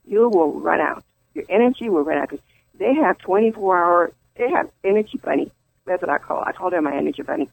[0.04, 1.04] You will run out.
[1.34, 2.44] Your energy will run out because
[2.78, 5.52] they have 24 hour, they have energy bunny.
[5.86, 6.42] That's what I call.
[6.42, 6.48] It.
[6.48, 7.48] I call them my energy bunny.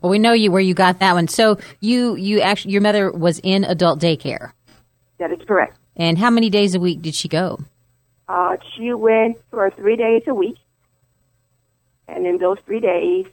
[0.00, 1.28] Well, we know you where you got that one.
[1.28, 4.52] So you you actually your mother was in adult daycare.
[5.22, 5.78] That is correct.
[5.94, 7.60] And how many days a week did she go?
[8.26, 10.56] Uh, she went for three days a week,
[12.08, 13.26] and in those three days,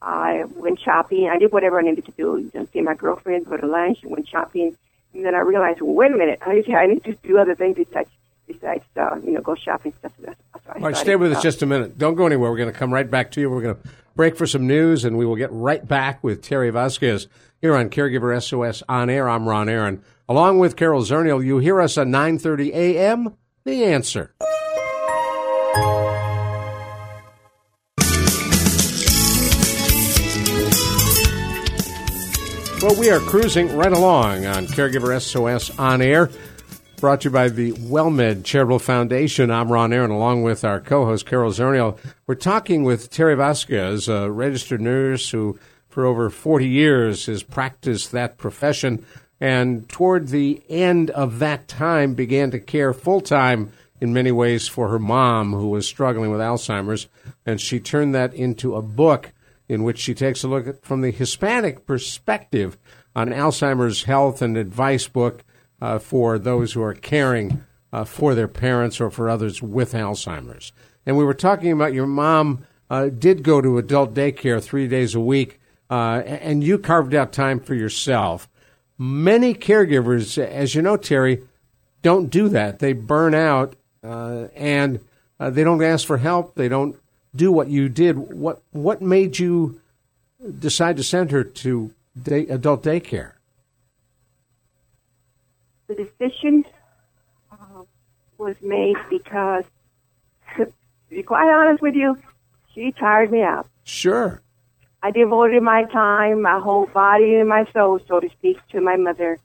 [0.00, 1.28] I went shopping.
[1.28, 2.38] I did whatever I needed to do.
[2.38, 4.74] You know, see my girlfriend, go to lunch, went shopping,
[5.12, 7.36] and then I realized, well, wait a minute, I need to, I need to do
[7.36, 8.08] other things besides
[8.46, 10.12] besides uh, you know go shopping stuff.
[10.24, 10.34] So
[10.76, 11.98] All right, stay with us just a minute.
[11.98, 12.50] Don't go anywhere.
[12.50, 13.50] We're going to come right back to you.
[13.50, 13.82] We're going to
[14.16, 17.28] break for some news, and we will get right back with Terry Vasquez
[17.60, 19.28] here on Caregiver SOS on air.
[19.28, 21.44] I'm Ron Aaron, along with Carol Zernial.
[21.44, 23.36] You hear us at 9:30 a.m.
[23.64, 24.34] The answer.
[32.80, 36.30] Well, we are cruising right along on Caregiver SOS on air.
[37.00, 39.50] Brought to you by the WellMed Charitable Foundation.
[39.50, 41.98] I'm Ron Aaron, along with our co-host Carol Zernial.
[42.26, 48.12] We're talking with Terry Vasquez, a registered nurse who, for over 40 years, has practiced
[48.12, 49.04] that profession,
[49.40, 54.68] and toward the end of that time, began to care full time in many ways
[54.68, 57.08] for her mom, who was struggling with Alzheimer's,
[57.44, 59.32] and she turned that into a book
[59.68, 62.78] in which she takes a look at from the Hispanic perspective
[63.14, 65.44] on Alzheimer's health and advice book
[65.80, 70.72] uh, for those who are caring uh, for their parents or for others with Alzheimer's.
[71.06, 75.14] And we were talking about your mom uh, did go to adult daycare three days
[75.14, 78.48] a week, uh, and you carved out time for yourself.
[78.98, 81.42] Many caregivers, as you know, Terry,
[82.02, 82.78] don't do that.
[82.78, 85.00] They burn out uh, and
[85.38, 86.54] uh, they don't ask for help.
[86.54, 86.96] They don't
[87.34, 88.18] do what you did.
[88.18, 89.80] What what made you
[90.58, 93.32] decide to send her to day, adult daycare?
[95.88, 96.64] the decision
[97.50, 97.82] uh,
[98.36, 99.64] was made because,
[100.56, 100.72] to
[101.10, 102.16] be quite honest with you,
[102.72, 103.66] she tired me out.
[103.84, 104.42] Sure.
[105.02, 108.96] I devoted my time, my whole body and my soul, so to speak, to my
[108.96, 109.38] mother.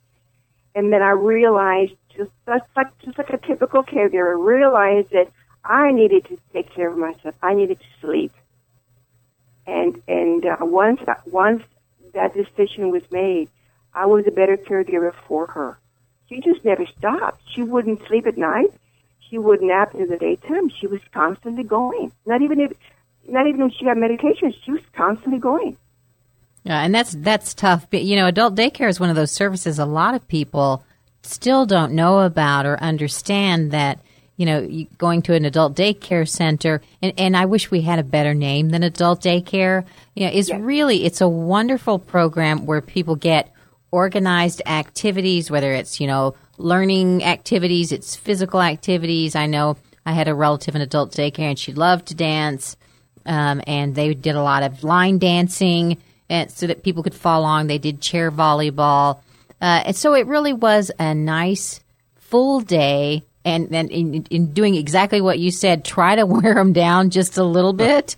[0.75, 2.63] And then I realized, just, like
[3.03, 5.29] just like a typical caregiver, realized that
[5.63, 7.35] I needed to take care of myself.
[7.41, 8.33] I needed to sleep.
[9.65, 11.63] And and uh, once once
[12.13, 13.49] that decision was made,
[13.93, 15.77] I was a better caregiver for her
[16.33, 17.41] she just never stopped.
[17.53, 18.71] She wouldn't sleep at night.
[19.29, 20.69] She would nap in the daytime.
[20.69, 22.11] She was constantly going.
[22.25, 22.73] Not even if,
[23.27, 25.77] not even if she got medication, she was constantly going.
[26.63, 27.87] Yeah, and that's that's tough.
[27.89, 30.83] But you know, adult daycare is one of those services a lot of people
[31.21, 33.99] still don't know about or understand that
[34.37, 38.03] you know going to an adult daycare center and, and i wish we had a
[38.03, 40.59] better name than adult daycare you know is yes.
[40.59, 43.53] really it's a wonderful program where people get
[43.93, 49.35] organized activities, whether it's, you know, learning activities, it's physical activities.
[49.35, 52.75] I know I had a relative in adult daycare and she loved to dance.
[53.25, 55.97] Um, and they did a lot of line dancing
[56.29, 57.67] and so that people could follow along.
[57.67, 59.19] They did chair volleyball.
[59.61, 61.79] Uh, and so it really was a nice
[62.15, 63.23] full day.
[63.45, 67.37] And then in, in, doing exactly what you said, try to wear them down just
[67.37, 68.15] a little bit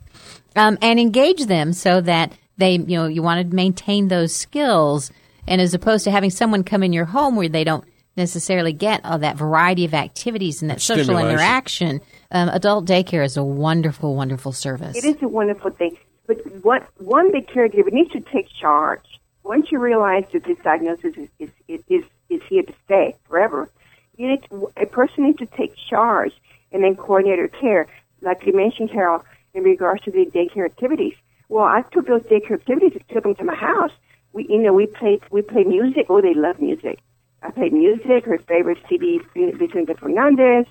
[0.55, 5.11] um, and engage them so that they, you know, you want to maintain those skills
[5.47, 9.03] and as opposed to having someone come in your home where they don't necessarily get
[9.03, 12.01] all that variety of activities and that social interaction,
[12.31, 14.95] um, adult daycare is a wonderful, wonderful service.
[14.95, 15.97] It is a wonderful thing.
[16.27, 19.19] But what, one, the caregiver needs to take charge.
[19.43, 21.29] Once you realize that this diagnosis is,
[21.67, 23.69] is, is, is here to stay forever,
[24.17, 26.33] you need to, a person needs to take charge
[26.71, 27.87] and then coordinate her care.
[28.21, 29.23] Like you mentioned, Carol,
[29.53, 31.13] in regards to the daycare activities.
[31.47, 33.91] Well, I took those daycare activities and took them to my house
[34.35, 36.05] we you know we played we played music.
[36.09, 36.99] Oh, they love music.
[37.45, 38.25] I played music.
[38.25, 40.65] Her favorite CD, Vicente Fernandez,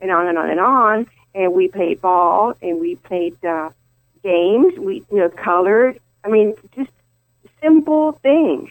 [0.00, 1.06] and on and on and on.
[1.34, 3.70] And we played ball and we played uh,
[4.22, 4.74] games.
[4.78, 6.00] We you know colored.
[6.24, 6.90] I mean, just
[7.62, 8.70] simple things.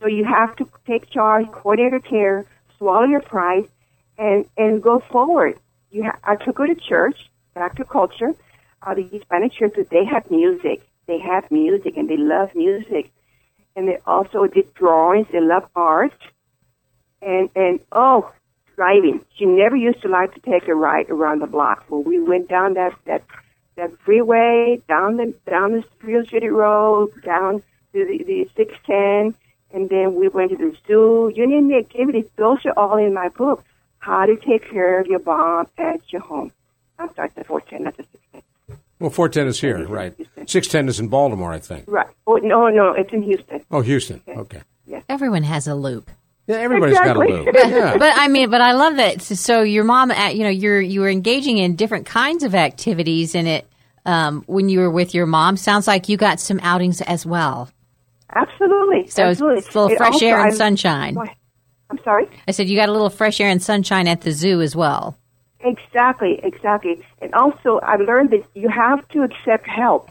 [0.00, 2.44] So you have to take charge, coordinate care,
[2.78, 3.68] swallow your pride,
[4.18, 5.58] and and go forward.
[5.90, 8.34] You ha- I took her to church, back to culture.
[8.82, 10.82] Uh, the Hispanic church, they have music.
[11.06, 13.10] They have music, and they love music
[13.76, 15.26] and they also did drawings.
[15.32, 16.12] They love art.
[17.24, 18.30] And, and, oh,
[18.76, 19.24] driving.
[19.36, 21.84] She never used to like to take a ride around the block.
[21.88, 23.22] Well, we went down that, that,
[23.76, 29.34] that freeway, down the, down the Rio City Road, down to the, the 610,
[29.72, 31.32] and then we went to the zoo.
[31.34, 32.26] You name the activities.
[32.36, 33.64] Those are all in my book.
[33.98, 36.52] how to take care of your mom at your home.
[36.98, 38.42] I'm sorry, it's 410, not the 610.
[39.00, 40.14] Well, 410 is here, right?
[40.46, 41.84] 610 is in Baltimore, I think.
[41.88, 42.06] Right.
[42.26, 43.64] Oh, no, no, it's in Houston.
[43.70, 44.22] Oh, Houston.
[44.28, 44.62] Okay.
[44.86, 45.02] Yes.
[45.08, 46.10] Everyone has a loop.
[46.46, 47.28] Yeah, everybody's Exactly.
[47.28, 47.54] got a loop.
[47.54, 47.96] Yeah.
[47.98, 49.22] But I mean, but I love that.
[49.22, 53.34] So your mom, uh, you know, you're you were engaging in different kinds of activities,
[53.34, 53.66] and it
[54.04, 57.70] um, when you were with your mom sounds like you got some outings as well.
[58.34, 59.06] Absolutely.
[59.08, 59.54] So it's absolutely.
[59.60, 61.16] a little And fresh also, air and I'm- sunshine.
[61.90, 62.26] I'm sorry?
[62.48, 65.16] I said you got a little fresh air and sunshine at the zoo as well.
[65.60, 67.02] Exactly, exactly.
[67.22, 70.10] And also, I learned that you have to accept help.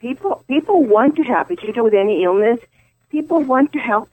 [0.00, 1.50] People, people want to help.
[1.50, 2.60] If you know with any illness,
[3.10, 4.08] people want to help,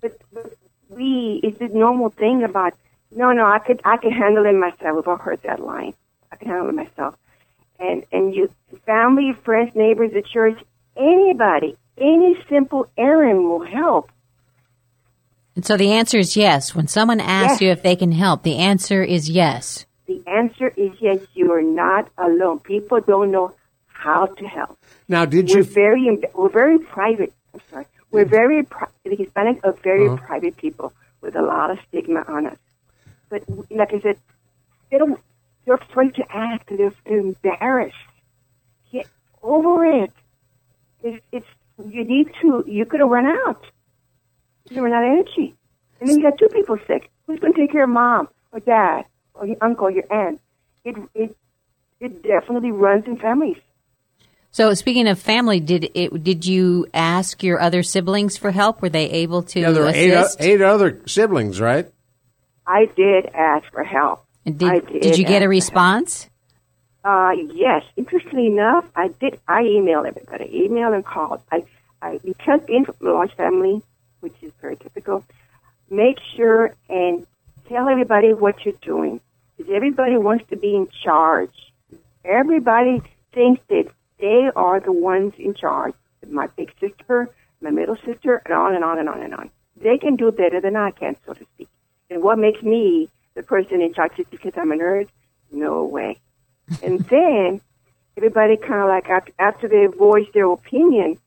[0.00, 0.54] but, but
[0.88, 2.74] we it's a normal thing about
[3.12, 4.94] no, no, I could, I can handle it myself.
[4.96, 5.94] We've all heard that line.
[6.30, 7.16] I can handle it myself.
[7.78, 8.50] And and you,
[8.86, 10.58] family, friends, neighbors, the church,
[10.96, 14.10] anybody, any simple errand will help.
[15.56, 16.74] And so the answer is yes.
[16.74, 17.60] When someone asks Yes.
[17.60, 19.86] you if they can help, the answer is yes.
[20.06, 21.18] The answer is yes.
[21.34, 22.60] You are not alone.
[22.60, 23.52] People don't know
[23.88, 24.78] how to help.
[25.08, 25.64] Now, did we're you?
[25.64, 27.32] very we're very private.
[27.52, 27.86] I'm sorry.
[28.10, 30.16] We're very pri- the Hispanics are very Uh-huh.
[30.26, 32.58] private people with a lot of stigma on us.
[33.28, 34.18] But like I said,
[34.90, 35.18] they don't.
[35.64, 36.70] They're afraid to act.
[36.76, 37.94] They're, embarrassed.
[38.90, 39.06] Get
[39.42, 40.12] over it.
[41.02, 41.46] It's, it's
[41.86, 42.64] you need to.
[42.66, 43.62] You could have run out.
[44.70, 45.54] You run out of energy,
[46.00, 47.10] and then you got two people sick.
[47.26, 50.40] Who's going to take care of mom or dad or your uncle, or your aunt?
[50.84, 51.36] It it
[52.00, 53.58] it definitely runs in families.
[54.52, 56.24] So speaking of family, did it?
[56.24, 58.82] Did you ask your other siblings for help?
[58.82, 60.40] Were they able to Yeah, there are eight, o- assist?
[60.40, 61.88] eight other siblings, right?
[62.66, 64.24] I did ask for help.
[64.44, 66.28] And I did, did you get a response?
[67.04, 67.84] Uh, yes.
[67.96, 69.38] Interestingly enough, I did.
[69.46, 71.40] I emailed everybody, emailed and called.
[71.52, 71.64] I,
[72.02, 73.82] I because being from a large family,
[74.20, 75.24] which is very typical,
[75.90, 77.26] make sure and
[77.68, 79.20] tell everybody what you're doing.
[79.56, 81.52] Because everybody wants to be in charge.
[82.24, 83.86] Everybody thinks that
[84.20, 85.94] they are the ones in charge.
[86.28, 87.28] My big sister,
[87.60, 89.50] my middle sister, and on and on and on and on.
[89.76, 91.68] They can do better than I can, so to speak.
[92.10, 95.08] And what makes me the person in charge is because I'm a nerd?
[95.50, 96.18] No way.
[96.82, 97.60] And then
[98.16, 101.18] everybody kind of like after, after they voiced their opinion,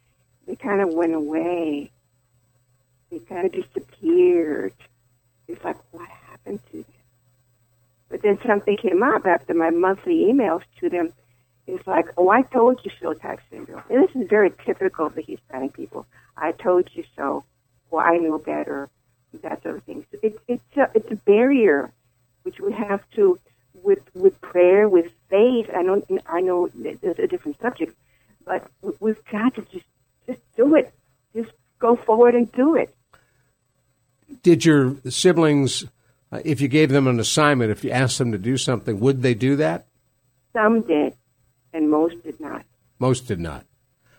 [0.46, 1.92] they kind of went away.
[3.12, 4.74] They kind of disappeared.
[5.48, 6.86] It's like, what happened to them?
[8.10, 11.14] But then something came up after my monthly emails to them.
[11.74, 13.84] It's like, oh, I told you so type syndrome.
[13.90, 16.06] And this is very typical of the Hispanic people.
[16.38, 17.44] I told you so.
[17.90, 18.90] Well, I know better.
[19.42, 20.06] That sort of thing.
[20.12, 21.92] So it, it's a, it's a barrier
[22.44, 23.40] which we have to
[23.82, 25.70] with with prayer, with faith.
[25.76, 27.98] I know I know there's a different subject,
[28.46, 29.86] but we- we've got to just
[30.28, 30.94] just do it.
[31.36, 32.96] Just go forward and do it.
[34.44, 35.86] Did your siblings,
[36.32, 39.22] uh, if you gave them an assignment, if you asked them to do something, would
[39.22, 39.88] they do that?
[40.54, 41.14] Some did,
[41.74, 42.64] and most did not.
[43.00, 43.66] Most did not.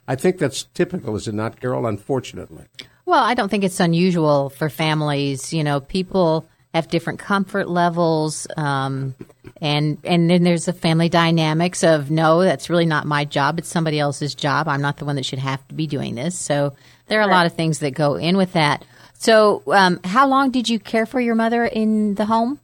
[0.07, 1.87] I think that's typical, is it not, Carol?
[1.87, 2.65] Unfortunately.
[3.07, 5.53] Well, I don't think it's unusual for families.
[5.53, 9.15] You know, people have different comfort levels, um,
[9.61, 13.59] and and then there's the family dynamics of no, that's really not my job.
[13.59, 14.69] It's somebody else's job.
[14.69, 16.37] I'm not the one that should have to be doing this.
[16.37, 16.75] So
[17.07, 18.85] there are a lot of things that go in with that.
[19.15, 22.61] So, um, how long did you care for your mother in the home?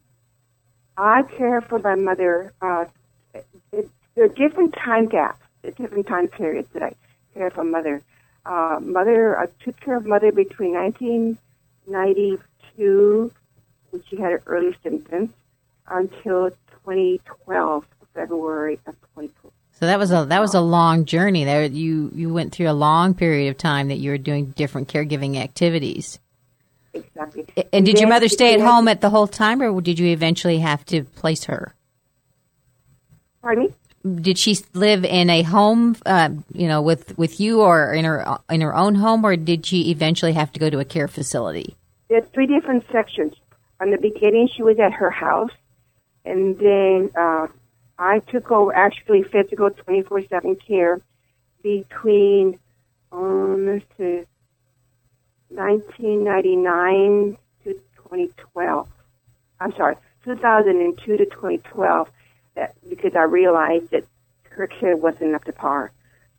[0.97, 2.53] I care for my mother.
[2.61, 2.91] Uh, it,
[4.21, 5.41] there are different time gaps,
[5.79, 6.93] different time periods that I
[7.33, 8.03] care for mother.
[8.45, 13.33] Uh, mother, I took care of mother between 1992,
[13.89, 15.31] when she had her early symptoms,
[15.89, 16.51] until
[16.85, 19.55] 2012, February of 2012.
[19.73, 21.45] So that was a that was a long journey.
[21.45, 24.89] There, you you went through a long period of time that you were doing different
[24.89, 26.19] caregiving activities.
[26.93, 27.47] Exactly.
[27.73, 30.59] And did your mother stay at home at the whole time, or did you eventually
[30.59, 31.75] have to place her?
[33.41, 33.73] Pardon me?
[34.03, 38.39] Did she live in a home, uh, you know, with with you, or in her
[38.49, 41.77] in her own home, or did she eventually have to go to a care facility?
[42.09, 43.35] There's three different sections.
[43.81, 45.53] On the beginning, she was at her house,
[46.25, 47.49] and then uh,
[47.99, 51.01] I took over actually physical 24/7 care
[51.63, 52.59] between
[53.13, 54.25] um, let's see,
[55.49, 58.89] 1999 to 2012.
[59.61, 62.09] I'm sorry, 2002 to 2012.
[62.09, 62.15] That
[62.89, 64.05] because I realized that
[64.51, 65.93] her care wasn't up to par.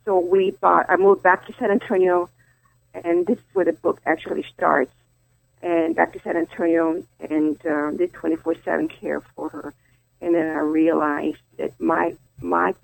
[0.04, 0.86] So we bought.
[0.88, 2.28] I moved back to San Antonio,
[2.94, 4.92] and this is where the book actually starts
[5.62, 9.74] and back to San Antonio and uh, did 24/7 care for her.
[10.20, 12.74] And then I realized that my my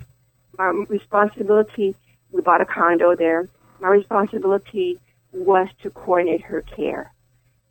[0.56, 1.94] my responsibility.
[2.30, 3.48] We bought a condo there.
[3.80, 4.98] My responsibility
[5.32, 7.12] was to coordinate her care,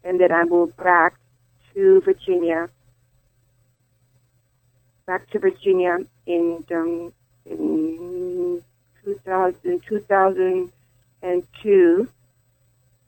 [0.03, 1.15] and then I moved back
[1.73, 2.69] to Virginia
[5.07, 5.97] back to Virginia
[6.27, 7.11] in um,
[7.45, 8.61] in
[9.03, 12.07] 2000, 2002,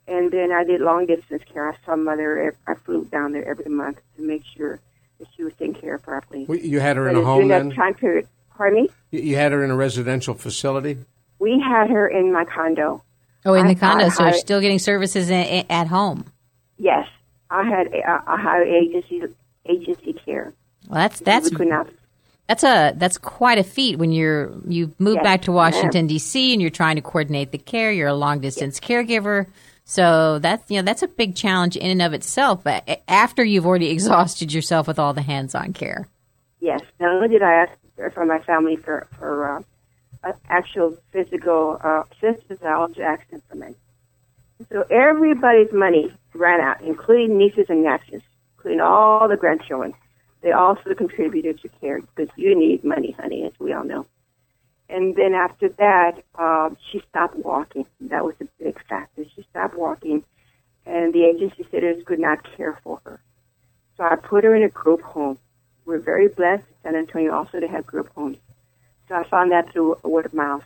[0.08, 1.70] and then I did long distance care.
[1.70, 2.56] I saw mother.
[2.66, 4.80] I flew down there every month to make sure
[5.20, 6.46] that she was taken care of properly.
[6.48, 7.68] Well, You had her in But a home during then?
[7.68, 8.26] that time period.
[8.56, 8.88] Pardon me.
[9.10, 10.96] You- You had her in a residential facility?
[11.38, 13.02] We had her in my condo.
[13.44, 15.86] Oh, in I- the condo, I- so you're I- still getting services a- a- at
[15.88, 16.24] home.
[16.78, 17.06] Yes,
[17.50, 19.22] I had I I had agency
[19.66, 20.52] agency care.
[20.90, 21.88] Well, that's that's we could not.
[22.48, 26.52] that's a that's quite a feat when you're you moved Yes, back to Washington D.C.
[26.52, 27.92] and you're trying to coordinate the care.
[27.92, 29.46] You're a long distance caregiver,
[29.84, 32.64] so that's you know that's a big challenge in and of itself.
[32.64, 36.08] But after you've already exhausted yourself with all the hands-on care.
[36.58, 37.72] Yes, not only did I ask
[38.12, 39.64] for my family for for
[40.24, 43.76] uh, actual physical uh, physiology accident for me.
[44.72, 48.22] So everybody's money ran out, including nieces and nephews,
[48.56, 49.94] including all the grandchildren.
[50.42, 54.06] They also contributed to care because you need money, honey, as we all know.
[54.88, 57.86] And then after that, uh, she stopped walking.
[58.00, 59.24] That was a big factor.
[59.36, 60.24] She stopped walking,
[60.84, 63.20] and the agency sitters could not care for her.
[63.96, 65.38] So I put her in a group home.
[65.84, 68.38] We're very blessed in San Antonio also to have group homes.
[69.08, 70.64] So I found that through word of mouth.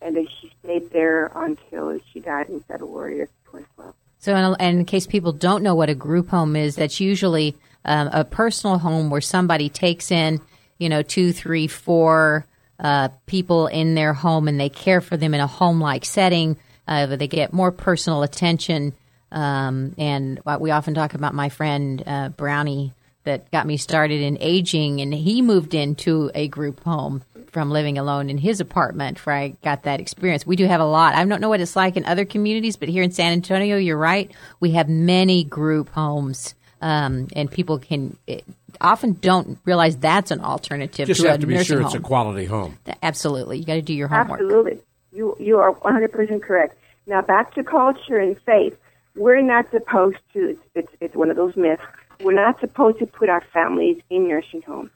[0.00, 3.94] And then she stayed there until she died in February of 2012.
[4.18, 8.08] So, in, in case people don't know what a group home is, that's usually um,
[8.12, 10.40] a personal home where somebody takes in,
[10.78, 12.46] you know, two, three, four
[12.78, 16.56] uh, people in their home and they care for them in a home-like setting.
[16.86, 18.92] Uh, they get more personal attention.
[19.30, 22.92] Um, and we often talk about my friend uh, Brownie
[23.24, 27.22] that got me started in aging, and he moved into a group home
[27.52, 30.44] from living alone in his apartment where I got that experience.
[30.44, 31.14] We do have a lot.
[31.14, 33.96] I don't know what it's like in other communities, but here in San Antonio, you're
[33.96, 34.30] right.
[34.58, 38.44] We have many group homes, um, and people can it,
[38.80, 41.86] often don't realize that's an alternative Just to have a to be nursing sure home.
[41.86, 42.78] it's a quality home.
[43.02, 44.40] Absolutely, you got to do your homework.
[44.40, 44.78] Absolutely.
[45.12, 46.76] You, you are 100% correct.
[47.06, 48.76] Now, back to culture and faith.
[49.14, 51.82] We're not supposed to, it's, it's, it's one of those myths,
[52.22, 54.90] we're not supposed to put our families in nursing homes.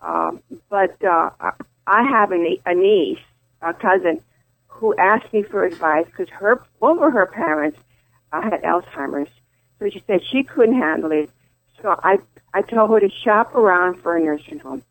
[0.00, 1.52] Um, but uh, I-
[1.86, 3.18] I have a, a niece,
[3.62, 4.20] a cousin,
[4.68, 7.78] who asked me for advice because her both of her parents
[8.32, 9.28] uh, had Alzheimer's.
[9.80, 11.30] So she said she couldn't handle it.
[11.82, 12.18] So I
[12.52, 14.82] I told her to shop around for a nursing home,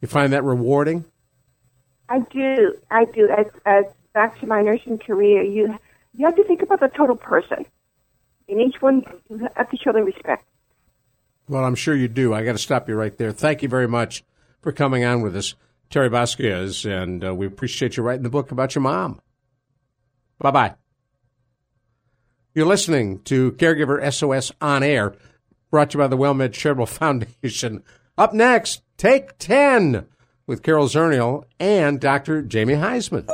[0.00, 1.04] You find that rewarding?
[2.08, 2.74] I do.
[2.90, 3.28] I do.
[3.28, 3.84] As, as
[4.14, 5.78] back to my nursing career, you
[6.14, 7.66] you have to think about the total person.
[8.48, 10.44] In each one, you have to show them respect.
[11.48, 12.34] Well, I'm sure you do.
[12.34, 13.32] I got to stop you right there.
[13.32, 14.24] Thank you very much
[14.60, 15.54] for coming on with us,
[15.90, 19.20] Terry Vasquez, and uh, we appreciate you writing the book about your mom.
[20.38, 20.74] Bye bye.
[22.54, 25.14] You're listening to Caregiver SOS on air,
[25.70, 27.82] brought to you by the WellMed Charitable Foundation.
[28.16, 30.06] Up next, Take 10
[30.48, 32.42] with Carol Zernial and Dr.
[32.42, 33.28] Jamie Huysman.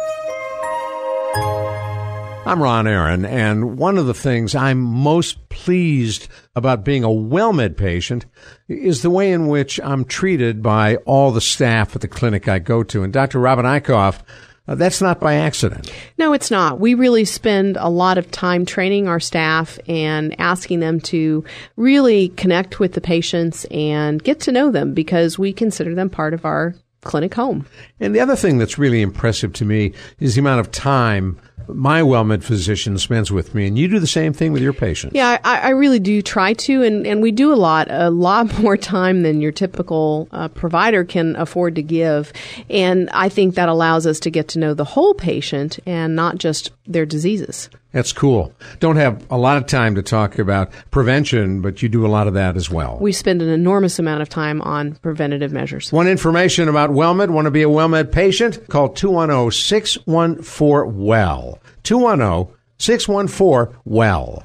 [2.46, 7.78] I'm Ron Aaron, and one of the things I'm most pleased about being a WellMed
[7.78, 8.26] patient
[8.68, 12.58] is the way in which I'm treated by all the staff at the clinic I
[12.58, 13.02] go to.
[13.02, 13.38] And Dr.
[13.38, 14.20] Robin Eichhoff,
[14.68, 15.90] uh, that's not by accident.
[16.18, 16.80] No, it's not.
[16.80, 21.44] We really spend a lot of time training our staff and asking them to
[21.76, 26.34] really connect with the patients and get to know them because we consider them part
[26.34, 26.74] of our
[27.04, 27.66] clinic home.
[28.00, 31.38] And the other thing that's really impressive to me is the amount of time
[31.68, 35.14] my WellMed physician spends with me, and you do the same thing with your patients.
[35.14, 38.58] Yeah, I, I really do try to, and, and we do a lot, a lot
[38.62, 42.32] more time than your typical uh, provider can afford to give.
[42.68, 46.38] And I think that allows us to get to know the whole patient and not
[46.38, 47.70] just their diseases.
[47.94, 48.52] That's cool.
[48.80, 52.26] Don't have a lot of time to talk about prevention, but you do a lot
[52.26, 52.98] of that as well.
[53.00, 55.92] We spend an enormous amount of time on preventative measures.
[55.92, 57.30] Want information about WellMed?
[57.30, 58.66] Want to be a WellMed patient?
[58.66, 61.60] Call 210 614 WELL.
[61.84, 64.42] 210 614 WELL.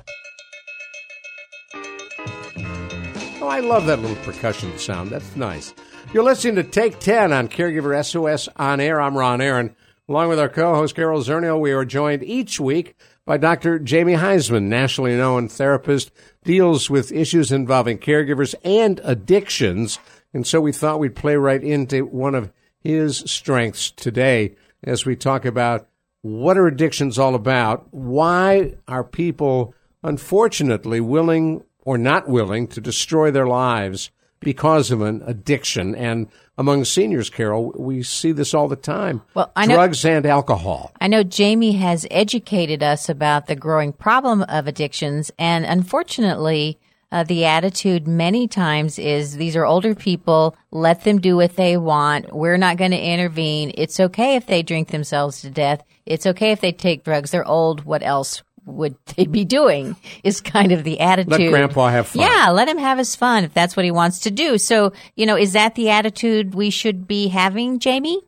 [3.42, 5.10] Oh, I love that little percussion sound.
[5.10, 5.74] That's nice.
[6.14, 9.02] You're listening to Take 10 on Caregiver SOS on air.
[9.02, 9.76] I'm Ron Aaron.
[10.08, 12.96] Along with our co host, Carol Zernial, we are joined each week
[13.30, 13.78] by Dr.
[13.78, 16.10] Jamie Huysman, nationally known therapist,
[16.44, 20.00] deals with issues involving caregivers and addictions.
[20.34, 25.16] And so we thought we'd play right into one of his strengths today as we
[25.16, 25.88] talk about
[26.24, 27.94] what are addictions all about?
[27.94, 34.10] Why are people unfortunately willing or not willing to destroy their lives
[34.40, 35.96] because of an addiction?
[35.96, 36.28] And
[36.58, 39.22] among seniors, Carol, we see this all the time.
[39.34, 40.92] Well, I know, drugs and alcohol.
[41.00, 46.80] I know Jamie has educated us about the growing problem of addictions, and unfortunately,
[47.12, 50.56] uh, the attitude many times is these are older people.
[50.72, 52.34] Let them do what they want.
[52.34, 53.72] We're not going to intervene.
[53.76, 55.84] It's okay if they drink themselves to death.
[56.06, 57.32] It's okay if they take drugs.
[57.32, 57.86] They're old.
[57.86, 59.96] What else would they be doing?
[60.24, 61.40] Is kind of the attitude.
[61.40, 62.22] Let Grandpa have fun.
[62.22, 64.58] Yeah, let him have his fun if that's what he wants to do.
[64.58, 68.22] So, you know, is that the attitude we should be having, Jamie?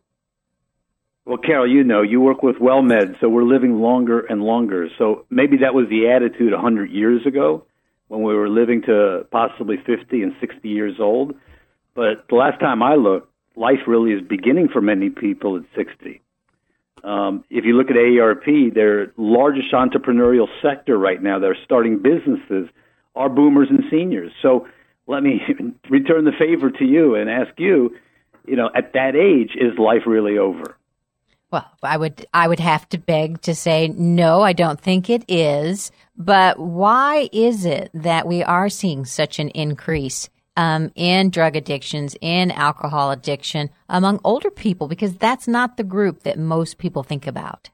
[1.26, 4.90] Well, Carol, you know, you work with WellMed, so we're living longer and longer.
[4.98, 7.66] So maybe that was the attitude 100 years ago
[8.08, 11.36] when we were living to possibly 50 and 60 years old.
[11.94, 16.22] But the last time I looked, life really is beginning for many people at 60.
[17.04, 22.70] Um, if you look at AARP, their largest entrepreneurial sector right now, they're starting businesses,
[23.16, 24.32] are boomers and seniors.
[24.42, 24.68] So
[25.08, 25.42] let me
[25.90, 27.96] return the favor to you and ask you,
[28.46, 30.78] you know, at that age, is life really over?
[31.52, 35.26] Well, I would I would have to beg to say no, I don't think it
[35.28, 35.92] is.
[36.16, 42.16] But why is it that we are seeing such an increase um, in drug addictions,
[42.22, 44.88] in alcohol addiction among older people?
[44.88, 47.70] Because that's not the group that most people think about.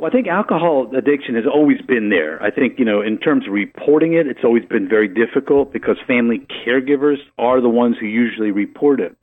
[0.00, 2.42] Well, I think alcohol addiction has always been there.
[2.42, 5.96] I think, you know, in terms of reporting it, it's always been very difficult because
[6.06, 9.14] family caregivers are the ones who usually report it.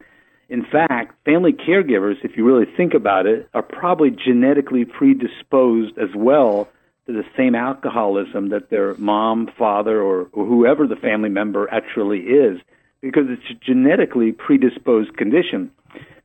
[0.49, 6.09] In fact, family caregivers, if you really think about it, are probably genetically predisposed as
[6.15, 6.69] well
[7.07, 12.19] to the same alcoholism that their mom, father, or, or whoever the family member actually
[12.19, 12.59] is,
[13.01, 15.71] because it's a genetically predisposed condition.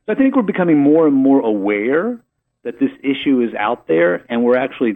[0.05, 2.19] So I think we're becoming more and more aware
[2.63, 4.95] that this issue is out there, and we're actually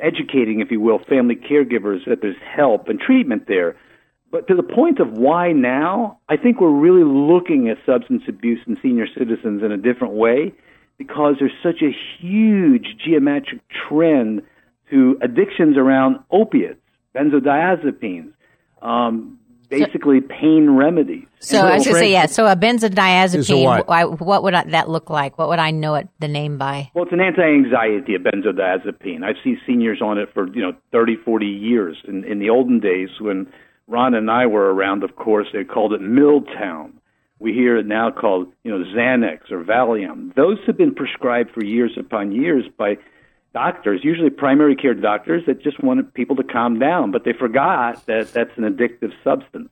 [0.00, 3.76] educating, if you will, family caregivers that there's help and treatment there.
[4.30, 8.60] But to the point of why now, I think we're really looking at substance abuse
[8.66, 10.52] in senior citizens in a different way
[10.98, 14.42] because there's such a huge geometric trend
[14.90, 16.80] to addictions around opiates,
[17.14, 18.32] benzodiazepines,
[18.82, 21.26] um, basically pain remedies.
[21.40, 22.26] So, I was going to say, yeah.
[22.26, 23.88] So a benzodiazepine, what?
[23.88, 25.38] why- what would I, that look like?
[25.38, 26.90] What would I know it the name by?
[26.94, 29.24] Well, it's an anti-anxiety, a benzodiazepine.
[29.24, 31.96] I've seen seniors on it for, you know, 30, 40 years.
[32.06, 33.46] In, in the olden days when
[33.88, 36.92] Ron and I were around, of course, they called it Miltown.
[37.38, 40.34] We hear it now called, you know, Xanax or Valium.
[40.34, 42.96] Those have been prescribed for years upon years by
[43.56, 48.04] doctors, usually primary care doctors that just wanted people to calm down, but they forgot
[48.04, 49.70] that that's an addictive substance.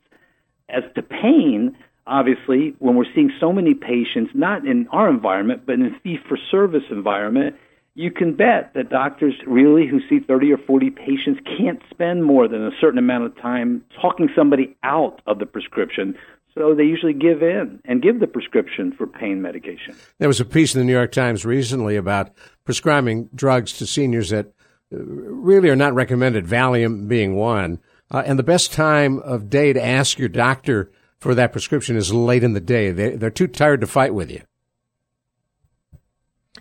[0.71, 1.77] As to pain,
[2.07, 6.19] obviously, when we're seeing so many patients, not in our environment, but in a fee
[6.27, 7.57] for service environment,
[7.95, 12.49] you can bet that doctors really who see 30 or 40 patients can't spend more
[12.49, 16.17] than a certain amount of time talking somebody out of the prescription.
[16.57, 19.97] So they usually give in and give the prescription for pain medication.
[20.19, 22.31] There was a piece in the New York Times recently about
[22.65, 24.47] prescribing drugs to seniors that
[24.93, 27.81] uh, really are not recommended, Valium being one.
[28.11, 32.13] Uh, and the best time of day to ask your doctor for that prescription is
[32.13, 32.93] late in the day.
[32.93, 34.43] They, they're too tired to fight with you.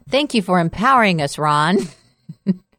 [0.10, 1.78] Thank you for empowering us, Ron.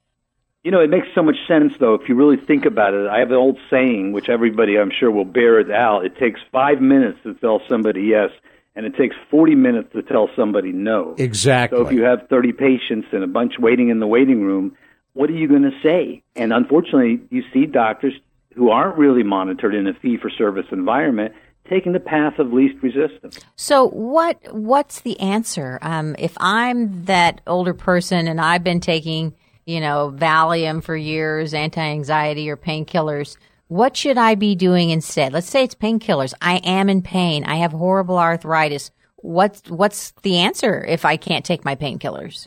[0.65, 3.07] You know, it makes so much sense, though, if you really think about it.
[3.07, 6.07] I have an old saying, which everybody, I'm sure, will bear it out.
[6.07, 8.31] It takes five minutes to tell somebody yes,
[8.75, 11.17] and it takes 40 minutes to tell somebody no.
[11.19, 11.79] Exactly.
[11.79, 14.75] So if you have 30 patients and a bunch waiting in the waiting room,
[15.12, 16.23] what are you going to say?
[16.35, 18.15] And unfortunately, you see doctors
[18.55, 21.35] who aren't really monitored in a fee for service environment
[21.69, 23.41] taking the path of least resistance.
[23.57, 25.79] So what what's the answer?
[25.83, 29.35] Um, if I'm that older person and I've been taking
[29.67, 33.37] you know, Valium for years, anti anxiety or painkillers.
[33.69, 35.33] What should I be doing instead?
[35.33, 36.35] Let's say it's painkillers.
[36.41, 37.45] I am in pain.
[37.45, 38.91] I have horrible arthritis.
[39.17, 42.47] What's what's the answer if I can't take my painkillers?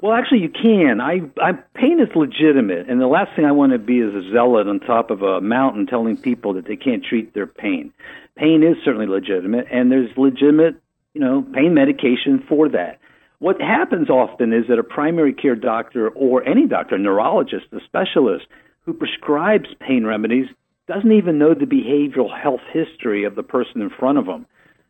[0.00, 1.00] Well, actually, you can.
[1.00, 4.22] I, I pain is legitimate, and the last thing I want to be is a
[4.32, 7.92] zealot on top of a mountain telling people that they can't treat their pain.
[8.36, 10.74] Pain is certainly legitimate, and there's legitimate,
[11.14, 12.98] you know, pain medication for that.
[13.38, 17.80] What happens often is that a primary care doctor or any doctor, a neurologist, a
[17.84, 18.46] specialist
[18.84, 20.46] who prescribes pain remedies
[20.86, 24.46] doesn't even know the behavioral health history of the person in front of them.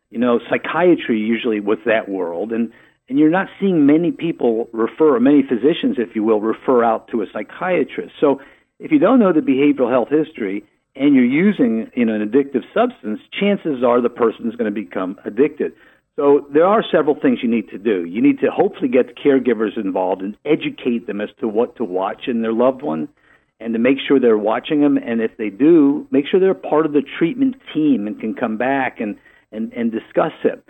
[0.09, 2.71] You know, psychiatry usually with that world, and
[3.07, 7.21] and you're not seeing many people refer, many physicians, if you will, refer out to
[7.21, 8.13] a psychiatrist.
[8.19, 8.41] So
[8.79, 10.65] if you don't know the behavioral health history
[10.95, 14.81] and you're using you know an addictive substance, chances are the person is going to
[14.81, 15.73] become addicted.
[16.17, 18.05] So there are several things you need to do.
[18.05, 21.83] You need to hopefully get the caregivers involved and educate them as to what to
[21.83, 23.09] watch in their loved one
[23.59, 24.97] and to make sure they're watching them.
[24.97, 28.57] And if they do, make sure they're part of the treatment team and can come
[28.57, 29.17] back and,
[29.51, 30.63] and, and discuss it.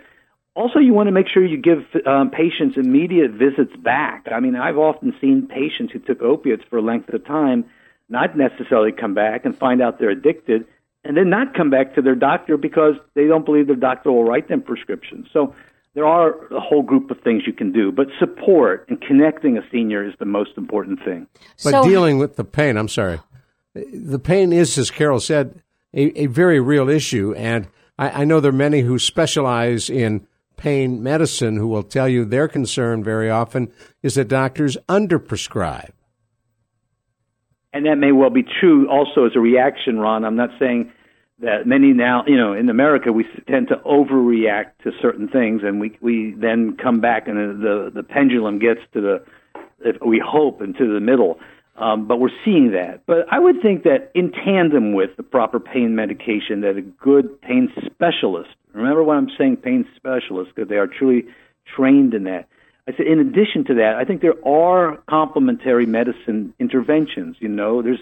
[0.56, 4.26] Also, you want to make sure you give um, patients immediate visits back.
[4.32, 7.66] I mean, I've often seen patients who took opiates for a length of time
[8.08, 10.66] not necessarily come back and find out they're addicted
[11.06, 14.24] and then not come back to their doctor because they don't believe their doctor will
[14.24, 15.28] write them prescriptions.
[15.32, 15.54] So
[15.94, 19.62] there are a whole group of things you can do, but support and connecting a
[19.70, 21.28] senior is the most important thing.
[21.62, 23.20] But so, dealing with the pain, I'm sorry,
[23.74, 25.62] the pain is, as Carol said,
[25.94, 30.26] a, a very real issue, and I, I know there are many who specialize in
[30.56, 33.70] pain medicine who will tell you their concern very often
[34.02, 35.90] is that doctors underprescribe.
[37.72, 40.24] And that may well be true also as a reaction, Ron.
[40.24, 40.90] I'm not saying
[41.40, 45.80] that many now, you know, in America, we tend to overreact to certain things, and
[45.80, 49.24] we we then come back, and the the pendulum gets to the,
[49.80, 51.38] if we hope, into the middle.
[51.76, 53.04] Um, but we're seeing that.
[53.04, 57.38] But I would think that in tandem with the proper pain medication, that a good
[57.42, 58.48] pain specialist.
[58.72, 61.26] Remember when I'm saying pain specialist, because they are truly
[61.76, 62.48] trained in that.
[62.88, 67.36] I said, in addition to that, I think there are complementary medicine interventions.
[67.40, 68.00] You know, there's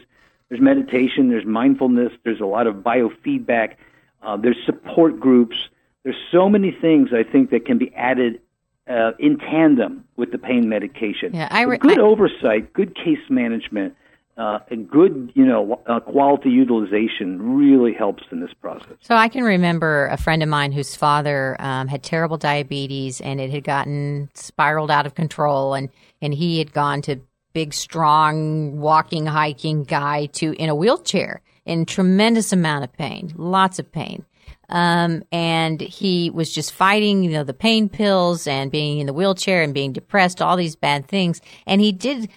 [0.48, 3.76] there's meditation, there's mindfulness, there's a lot of biofeedback,
[4.22, 5.56] uh, there's support groups.
[6.02, 8.40] There's so many things I think that can be added
[8.88, 11.34] uh, in tandem with the pain medication.
[11.34, 13.96] Yeah, I re- good I, oversight, good case management,
[14.36, 18.96] uh, and good, you know, uh, quality utilization really helps in this process.
[19.00, 23.40] So I can remember a friend of mine whose father um, had terrible diabetes, and
[23.40, 25.88] it had gotten spiraled out of control, and
[26.20, 27.20] and he had gone to
[27.54, 33.78] big, strong, walking, hiking guy to in a wheelchair in tremendous amount of pain, lots
[33.78, 34.26] of pain.
[34.68, 39.12] Um, and he was just fighting, you know, the pain pills and being in the
[39.12, 41.40] wheelchair and being depressed, all these bad things.
[41.66, 42.28] And he did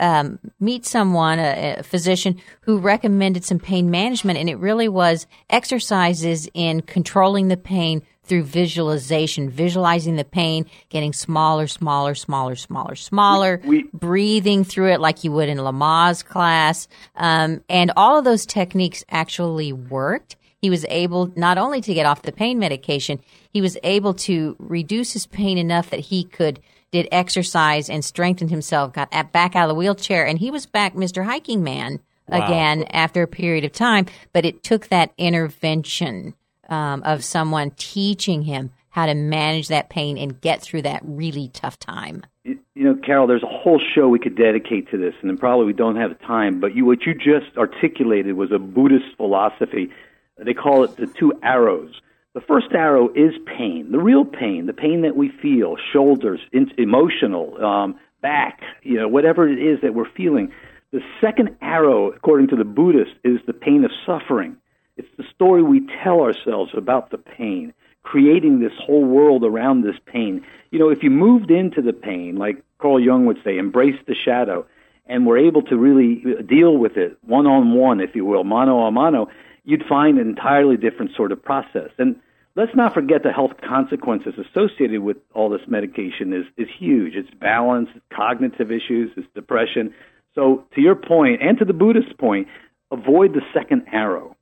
[0.00, 5.26] um, meet someone, a, a, physician, who recommended some pain management, and it really was
[5.50, 12.94] exercises in controlling the pain through visualization, visualizing the pain, getting smaller, smaller, smaller, smaller,
[12.94, 16.88] smaller, we, breathing through it like you would in Lamaze class.
[17.16, 20.36] Um, and all of those techniques actually worked.
[20.60, 23.20] He was able not only to get off the pain medication,
[23.52, 26.60] he was able to reduce his pain enough that he could
[26.94, 30.94] did exercise and strengthened himself, got back out of the wheelchair, and he was back
[30.94, 31.24] Mr.
[31.24, 31.98] Hiking Man
[32.28, 32.46] wow.
[32.46, 34.06] again after a period of time.
[34.32, 36.34] But it took that intervention
[36.68, 41.48] um, of someone teaching him how to manage that pain and get through that really
[41.48, 42.24] tough time.
[42.44, 45.66] You know, Carol, there's a whole show we could dedicate to this, and then probably
[45.66, 46.60] we don't have the time.
[46.60, 49.90] But you, what you just articulated was a Buddhist philosophy.
[50.38, 52.00] They call it the two arrows.
[52.34, 56.70] The first arrow is pain, the real pain, the pain that we feel, shoulders, in,
[56.78, 60.52] emotional, um, back, you know, whatever it is that we're feeling.
[60.92, 64.56] The second arrow, according to the Buddhist, is the pain of suffering.
[64.96, 67.72] It's the story we tell ourselves about the pain,
[68.02, 70.44] creating this whole world around this pain.
[70.70, 74.14] You know, if you moved into the pain, like Carl Jung would say, embrace the
[74.14, 74.66] shadow,
[75.06, 78.78] and were able to really deal with it one on one, if you will, mano
[78.80, 79.28] a mano,
[79.64, 81.90] you'd find an entirely different sort of process.
[81.98, 82.16] And
[82.54, 87.14] let's not forget the health consequences associated with all this medication is, is huge.
[87.16, 89.92] It's balance, cognitive issues, it's depression.
[90.34, 92.48] So, to your point, and to the Buddhist point,
[92.90, 94.36] avoid the second arrow.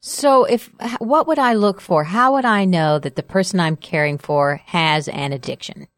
[0.00, 2.04] So, if what would I look for?
[2.04, 5.88] How would I know that the person I'm caring for has an addiction?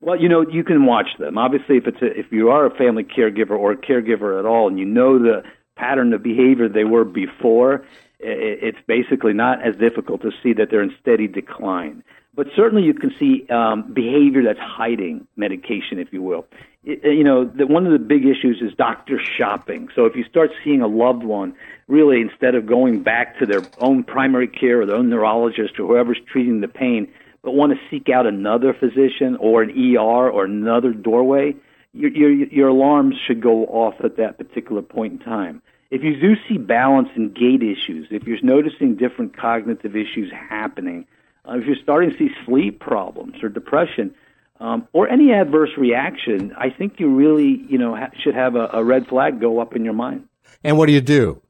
[0.00, 1.38] Well, you know, you can watch them.
[1.38, 4.68] Obviously, if it's a, if you are a family caregiver or a caregiver at all,
[4.68, 5.42] and you know the
[5.76, 7.84] pattern of behavior they were before,
[8.20, 12.04] it's basically not as difficult to see that they're in steady decline.
[12.34, 16.46] But certainly, you can see um, behavior that's hiding medication, if you will.
[16.82, 19.88] It, you know, the, one of the big issues is doctor shopping.
[19.94, 21.54] So if you start seeing a loved one,
[21.88, 25.86] really instead of going back to their own primary care or their own neurologist or
[25.86, 27.12] whoever's treating the pain,
[27.42, 31.54] but want to seek out another physician or an ER or another doorway,
[31.92, 35.60] your, your, your alarms should go off at that particular point in time.
[35.90, 41.06] If you do see balance and gait issues, if you're noticing different cognitive issues happening,
[41.48, 44.14] uh, if you're starting to see sleep problems or depression,
[44.60, 48.70] um, or any adverse reaction, I think you really, you know, ha- should have a,
[48.72, 50.28] a, red flag go up in your mind.
[50.62, 51.42] And what do you do?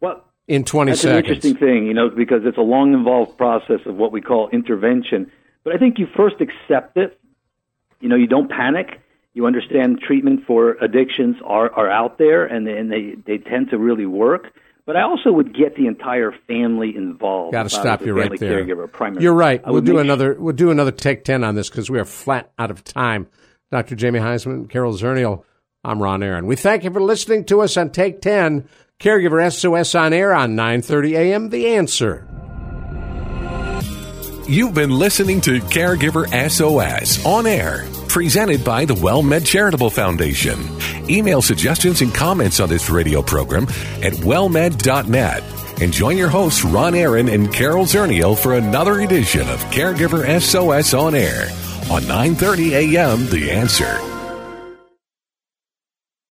[0.00, 1.16] Well, in 20 that's seconds.
[1.16, 4.48] an interesting thing, you know, because it's a long, involved process of what we call
[4.50, 5.30] intervention.
[5.64, 7.18] But I think you first accept it.
[7.98, 9.00] You know, you don't panic.
[9.34, 13.78] You understand treatment for addictions are, are out there, and, and they, they tend to
[13.78, 14.52] really work.
[14.90, 17.52] But I also would get the entire family involved.
[17.52, 18.64] Got to stop you right there.
[18.64, 19.62] Caregiver, You're right.
[19.64, 20.34] We'll do another.
[20.36, 23.28] We'll do another take ten on this because we are flat out of time.
[23.70, 23.94] Dr.
[23.94, 25.44] Jamie Huysman, Carol Zernial,
[25.84, 26.46] I'm Ron Aaron.
[26.46, 28.68] We thank you for listening to us on Take Ten,
[28.98, 31.50] Caregiver SOS on air on 9:30 a.m.
[31.50, 32.26] The Answer.
[34.48, 40.58] You've been listening to Caregiver SOS on air, presented by the WellMed Charitable Foundation.
[41.08, 43.64] Email suggestions and comments on this radio program
[44.02, 45.42] at wellmed.net.
[45.80, 50.92] And join your hosts, Ron Aaron and Carol Zernial, for another edition of Caregiver SOS
[50.92, 51.44] on air
[51.90, 53.26] on 9:30 a.m.
[53.30, 54.19] The Answer.